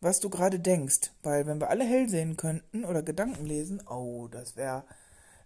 was 0.00 0.20
du 0.20 0.28
gerade 0.30 0.58
denkst? 0.58 1.12
Weil 1.22 1.46
wenn 1.46 1.60
wir 1.60 1.70
alle 1.70 1.84
hell 1.84 2.08
sehen 2.08 2.36
könnten 2.36 2.84
oder 2.84 3.02
Gedanken 3.02 3.46
lesen, 3.46 3.82
oh, 3.88 4.28
das 4.28 4.56
wäre 4.56 4.84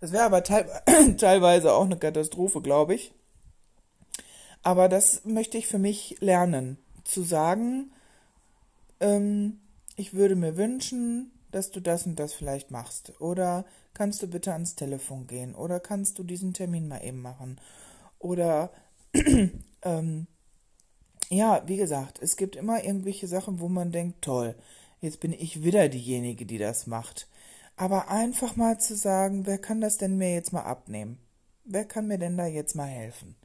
Das 0.01 0.13
wäre 0.13 0.25
aber 0.25 0.43
teil 0.43 0.67
teilweise 1.19 1.73
auch 1.75 1.85
eine 1.85 1.99
Katastrophe, 1.99 2.63
glaube 2.63 2.95
ich. 2.95 3.13
Aber 4.63 4.89
das 4.89 5.25
möchte 5.25 5.59
ich 5.59 5.67
für 5.67 5.79
mich 5.79 6.17
lernen, 6.21 6.79
zu 7.05 7.23
sagen, 7.23 7.93
ähm, 9.01 9.61
ich 9.97 10.15
würde 10.15 10.37
mir 10.37 10.57
wünschen, 10.57 11.33
dass 11.51 11.71
du 11.71 11.81
das 11.81 12.07
und 12.07 12.19
das 12.19 12.33
vielleicht 12.33 12.71
machst. 12.71 13.21
Oder 13.21 13.65
kannst 13.95 14.23
du 14.23 14.29
bitte 14.29 14.53
ans 14.53 14.77
Telefon 14.77 15.27
gehen? 15.27 15.55
Oder 15.55 15.81
kannst 15.81 16.19
du 16.19 16.25
diesen 16.25 16.55
Termin 16.55 16.89
mal 16.89 17.05
eben 17.05 17.21
machen? 17.21 17.61
Oder 18.19 18.71
ähm, 19.83 20.27
ja, 21.29 21.63
wie 21.67 21.77
gesagt, 21.77 22.19
es 22.21 22.37
gibt 22.37 22.57
immer 22.57 22.85
irgendwelche 22.85 23.27
Sachen, 23.27 23.61
wo 23.61 23.69
man 23.69 23.93
denkt, 23.93 24.23
toll, 24.23 24.55
jetzt 25.01 25.21
bin 25.21 25.33
ich 25.33 25.63
wieder 25.63 25.89
diejenige, 25.89 26.47
die 26.47 26.59
das 26.59 26.87
macht. 26.87 27.29
Aber 27.77 28.09
einfach 28.09 28.57
mal 28.57 28.79
zu 28.79 28.95
sagen, 28.95 29.47
wer 29.47 29.59
kann 29.59 29.81
das 29.81 29.97
denn 29.97 30.17
mir 30.19 30.35
jetzt 30.35 30.53
mal 30.53 30.63
abnehmen? 30.63 31.19
Wer 31.65 31.85
kann 31.85 32.09
mir 32.09 32.19
denn 32.19 32.37
da 32.37 32.47
jetzt 32.47 32.75
mal 32.75 32.87
helfen? 32.87 33.37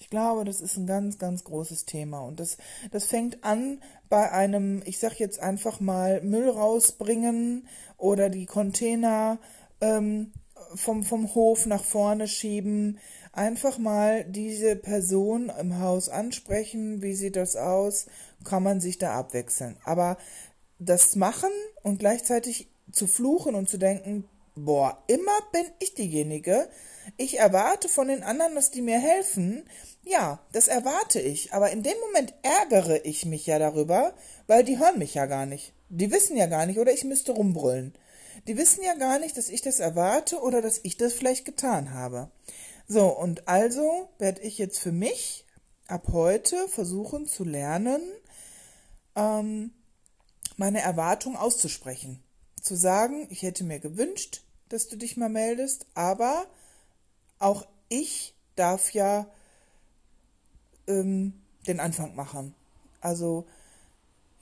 Ich 0.00 0.08
glaube, 0.08 0.44
das 0.44 0.62
ist 0.62 0.78
ein 0.78 0.86
ganz, 0.86 1.18
ganz 1.18 1.44
großes 1.44 1.84
Thema. 1.84 2.20
Und 2.20 2.40
das, 2.40 2.56
das 2.90 3.04
fängt 3.04 3.44
an 3.44 3.82
bei 4.08 4.32
einem, 4.32 4.82
ich 4.86 4.98
sag 4.98 5.20
jetzt 5.20 5.38
einfach 5.40 5.78
mal, 5.78 6.22
Müll 6.22 6.48
rausbringen 6.48 7.68
oder 7.98 8.30
die 8.30 8.46
Container 8.46 9.38
ähm, 9.82 10.32
vom, 10.74 11.02
vom 11.02 11.34
Hof 11.34 11.66
nach 11.66 11.84
vorne 11.84 12.28
schieben. 12.28 12.98
Einfach 13.32 13.76
mal 13.76 14.24
diese 14.24 14.74
Person 14.74 15.52
im 15.60 15.78
Haus 15.78 16.08
ansprechen. 16.08 17.02
Wie 17.02 17.14
sieht 17.14 17.36
das 17.36 17.54
aus? 17.54 18.06
Kann 18.42 18.62
man 18.62 18.80
sich 18.80 18.96
da 18.96 19.14
abwechseln. 19.14 19.76
Aber 19.84 20.16
das 20.78 21.14
machen 21.14 21.52
und 21.82 21.98
gleichzeitig 21.98 22.70
zu 22.90 23.06
fluchen 23.06 23.54
und 23.54 23.68
zu 23.68 23.76
denken, 23.76 24.24
boah, 24.54 25.02
immer 25.08 25.38
bin 25.52 25.66
ich 25.78 25.94
diejenige. 25.94 26.70
Ich 27.16 27.38
erwarte 27.38 27.88
von 27.88 28.08
den 28.08 28.22
anderen, 28.22 28.54
dass 28.54 28.70
die 28.70 28.82
mir 28.82 28.98
helfen. 28.98 29.64
Ja, 30.02 30.40
das 30.52 30.68
erwarte 30.68 31.20
ich, 31.20 31.52
aber 31.52 31.70
in 31.70 31.82
dem 31.82 31.98
Moment 32.00 32.34
ärgere 32.42 33.04
ich 33.04 33.26
mich 33.26 33.46
ja 33.46 33.58
darüber, 33.58 34.14
weil 34.46 34.64
die 34.64 34.78
hören 34.78 34.98
mich 34.98 35.14
ja 35.14 35.26
gar 35.26 35.46
nicht. 35.46 35.72
Die 35.88 36.10
wissen 36.10 36.36
ja 36.36 36.46
gar 36.46 36.66
nicht, 36.66 36.78
oder 36.78 36.92
ich 36.92 37.04
müsste 37.04 37.32
rumbrüllen. 37.32 37.94
Die 38.46 38.56
wissen 38.56 38.82
ja 38.82 38.94
gar 38.94 39.18
nicht, 39.18 39.36
dass 39.36 39.48
ich 39.48 39.62
das 39.62 39.80
erwarte 39.80 40.40
oder 40.40 40.62
dass 40.62 40.80
ich 40.82 40.96
das 40.96 41.12
vielleicht 41.12 41.44
getan 41.44 41.92
habe. 41.92 42.30
So, 42.88 43.06
und 43.06 43.46
also 43.48 44.08
werde 44.18 44.40
ich 44.42 44.58
jetzt 44.58 44.78
für 44.78 44.92
mich 44.92 45.46
ab 45.86 46.08
heute 46.12 46.68
versuchen 46.68 47.26
zu 47.26 47.44
lernen, 47.44 48.00
ähm, 49.16 49.72
meine 50.56 50.80
Erwartung 50.80 51.36
auszusprechen. 51.36 52.22
Zu 52.60 52.76
sagen, 52.76 53.26
ich 53.30 53.42
hätte 53.42 53.64
mir 53.64 53.80
gewünscht, 53.80 54.42
dass 54.68 54.88
du 54.88 54.96
dich 54.96 55.16
mal 55.16 55.28
meldest, 55.28 55.86
aber 55.94 56.46
auch 57.40 57.66
ich 57.88 58.34
darf 58.54 58.92
ja 58.92 59.26
ähm, 60.86 61.32
den 61.66 61.80
Anfang 61.80 62.14
machen. 62.14 62.54
Also 63.00 63.46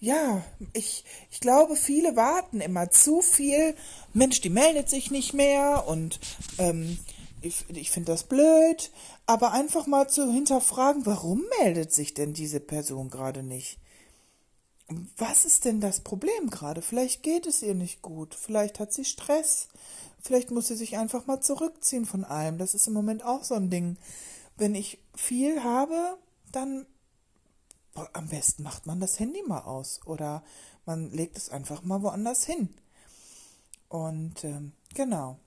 ja, 0.01 0.45
ich, 0.75 1.05
ich 1.31 1.41
glaube, 1.41 1.75
viele 1.75 2.15
warten 2.15 2.61
immer 2.61 2.91
zu 2.91 3.21
viel. 3.21 3.75
Mensch, 4.13 4.41
die 4.41 4.51
meldet 4.51 4.89
sich 4.89 5.11
nicht 5.11 5.35
mehr 5.35 5.89
und 5.89 6.21
ähm, 6.59 6.99
ich, 7.41 7.65
ich 7.69 7.91
finde 7.91 8.13
das 8.13 8.25
blöd. 8.25 8.91
Aber 9.27 9.53
einfach 9.53 9.87
mal 9.87 10.09
zu 10.09 10.33
hinterfragen, 10.33 11.05
warum 11.05 11.45
meldet 11.61 11.93
sich 11.93 12.15
denn 12.15 12.33
diese 12.33 12.61
Person 12.61 13.11
gerade 13.11 13.43
nicht? 13.43 13.79
Was 15.17 15.45
ist 15.45 15.65
denn 15.65 15.81
das 15.81 16.01
Problem 16.01 16.49
gerade? 16.49 16.81
Vielleicht 16.81 17.23
geht 17.23 17.47
es 17.47 17.63
ihr 17.63 17.75
nicht 17.75 18.01
gut, 18.01 18.35
vielleicht 18.35 18.81
hat 18.81 18.93
sie 18.93 19.05
Stress, 19.05 19.69
vielleicht 20.21 20.51
muss 20.51 20.69
sie 20.69 20.77
sich 20.77 20.97
einfach 20.97 21.27
mal 21.27 21.41
zurückziehen 21.41 22.07
von 22.07 22.25
allem. 22.25 22.59
Das 22.59 22.75
ist 22.75 22.87
im 22.87 22.95
Moment 22.95 23.25
auch 23.25 23.45
so 23.45 23.55
ein 23.55 23.71
Ding. 23.71 23.97
Wenn 24.57 24.75
ich 24.75 24.99
viel 25.15 25.63
habe, 25.63 26.19
dann 26.53 26.87
am 28.13 28.29
besten 28.29 28.63
macht 28.63 28.87
man 28.87 29.01
das 29.01 29.19
Handy 29.19 29.43
mal 29.43 29.63
aus 29.63 30.01
oder 30.05 30.43
man 30.87 31.11
legt 31.11 31.37
es 31.37 31.51
einfach 31.51 31.83
mal 31.83 32.03
woanders 32.03 32.45
hin. 32.45 32.69
Und 33.89 34.45
ähm, 34.45 34.73
genau, 34.95 35.39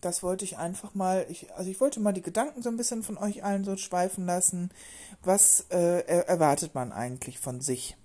das 0.00 0.22
wollte 0.22 0.44
ich 0.44 0.56
einfach 0.56 0.94
mal, 0.94 1.26
ich, 1.28 1.52
also 1.54 1.70
ich 1.70 1.80
wollte 1.80 2.00
mal 2.00 2.12
die 2.12 2.22
Gedanken 2.22 2.62
so 2.62 2.68
ein 2.68 2.76
bisschen 2.76 3.02
von 3.02 3.18
euch 3.18 3.44
allen 3.44 3.64
so 3.64 3.76
schweifen 3.76 4.26
lassen. 4.26 4.70
Was 5.22 5.66
äh, 5.70 6.00
erwartet 6.26 6.74
man 6.74 6.92
eigentlich 6.92 7.38
von 7.38 7.60
sich? 7.60 7.96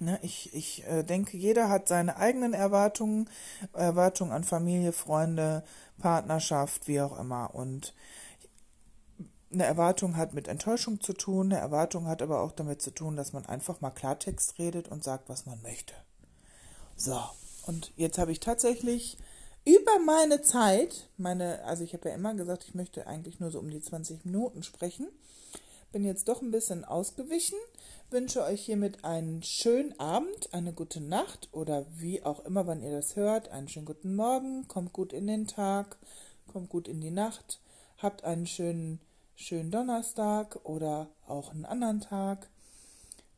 Ne, 0.00 0.18
ich 0.22 0.52
ich 0.54 0.84
äh, 0.86 1.02
denke, 1.02 1.36
jeder 1.36 1.68
hat 1.68 1.88
seine 1.88 2.16
eigenen 2.16 2.52
Erwartungen, 2.52 3.28
Erwartungen 3.72 4.32
an 4.32 4.44
Familie, 4.44 4.92
Freunde, 4.92 5.62
Partnerschaft, 5.98 6.88
wie 6.88 7.00
auch 7.00 7.18
immer. 7.18 7.54
Und 7.54 7.94
eine 9.52 9.64
Erwartung 9.64 10.16
hat 10.16 10.34
mit 10.34 10.48
Enttäuschung 10.48 11.00
zu 11.00 11.12
tun, 11.12 11.52
eine 11.52 11.60
Erwartung 11.60 12.06
hat 12.06 12.22
aber 12.22 12.40
auch 12.40 12.52
damit 12.52 12.82
zu 12.82 12.90
tun, 12.90 13.16
dass 13.16 13.32
man 13.32 13.46
einfach 13.46 13.80
mal 13.80 13.90
Klartext 13.90 14.58
redet 14.58 14.88
und 14.88 15.04
sagt, 15.04 15.28
was 15.28 15.46
man 15.46 15.62
möchte. 15.62 15.94
So, 16.96 17.20
und 17.66 17.92
jetzt 17.96 18.18
habe 18.18 18.32
ich 18.32 18.40
tatsächlich 18.40 19.16
über 19.64 19.98
meine 20.04 20.42
Zeit, 20.42 21.08
meine, 21.16 21.64
also 21.64 21.84
ich 21.84 21.94
habe 21.94 22.08
ja 22.08 22.14
immer 22.14 22.34
gesagt, 22.34 22.64
ich 22.66 22.74
möchte 22.74 23.06
eigentlich 23.06 23.40
nur 23.40 23.50
so 23.50 23.60
um 23.60 23.70
die 23.70 23.80
20 23.80 24.24
Minuten 24.24 24.62
sprechen, 24.62 25.08
bin 25.94 26.04
jetzt 26.04 26.26
doch 26.26 26.42
ein 26.42 26.50
bisschen 26.50 26.84
ausgewichen, 26.84 27.56
wünsche 28.10 28.42
euch 28.42 28.62
hiermit 28.62 29.04
einen 29.04 29.44
schönen 29.44 29.98
Abend, 30.00 30.52
eine 30.52 30.72
gute 30.72 31.00
Nacht 31.00 31.48
oder 31.52 31.86
wie 31.96 32.20
auch 32.24 32.44
immer, 32.44 32.66
wann 32.66 32.82
ihr 32.82 32.90
das 32.90 33.14
hört, 33.14 33.50
einen 33.50 33.68
schönen 33.68 33.86
guten 33.86 34.16
Morgen, 34.16 34.66
kommt 34.66 34.92
gut 34.92 35.12
in 35.12 35.28
den 35.28 35.46
Tag, 35.46 35.96
kommt 36.52 36.68
gut 36.68 36.88
in 36.88 37.00
die 37.00 37.12
Nacht, 37.12 37.60
habt 37.98 38.24
einen 38.24 38.48
schönen 38.48 39.00
schönen 39.36 39.70
Donnerstag 39.70 40.58
oder 40.64 41.10
auch 41.28 41.52
einen 41.52 41.64
anderen 41.64 42.00
Tag. 42.00 42.48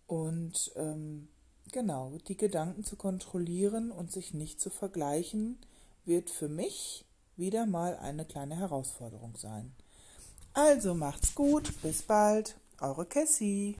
Und 0.06 0.72
ähm, 0.76 1.28
genau, 1.72 2.12
die 2.26 2.38
Gedanken 2.38 2.84
zu 2.84 2.96
kontrollieren 2.96 3.90
und 3.90 4.10
sich 4.10 4.32
nicht 4.32 4.62
zu 4.62 4.70
vergleichen, 4.70 5.58
wird 6.06 6.30
für 6.30 6.48
mich 6.48 7.04
wieder 7.36 7.66
mal 7.66 7.98
eine 7.98 8.24
kleine 8.24 8.56
Herausforderung 8.56 9.36
sein. 9.36 9.74
Also 10.56 10.94
macht's 10.94 11.34
gut, 11.34 11.70
bis 11.82 12.02
bald, 12.02 12.56
eure 12.80 13.04
Cassie. 13.04 13.76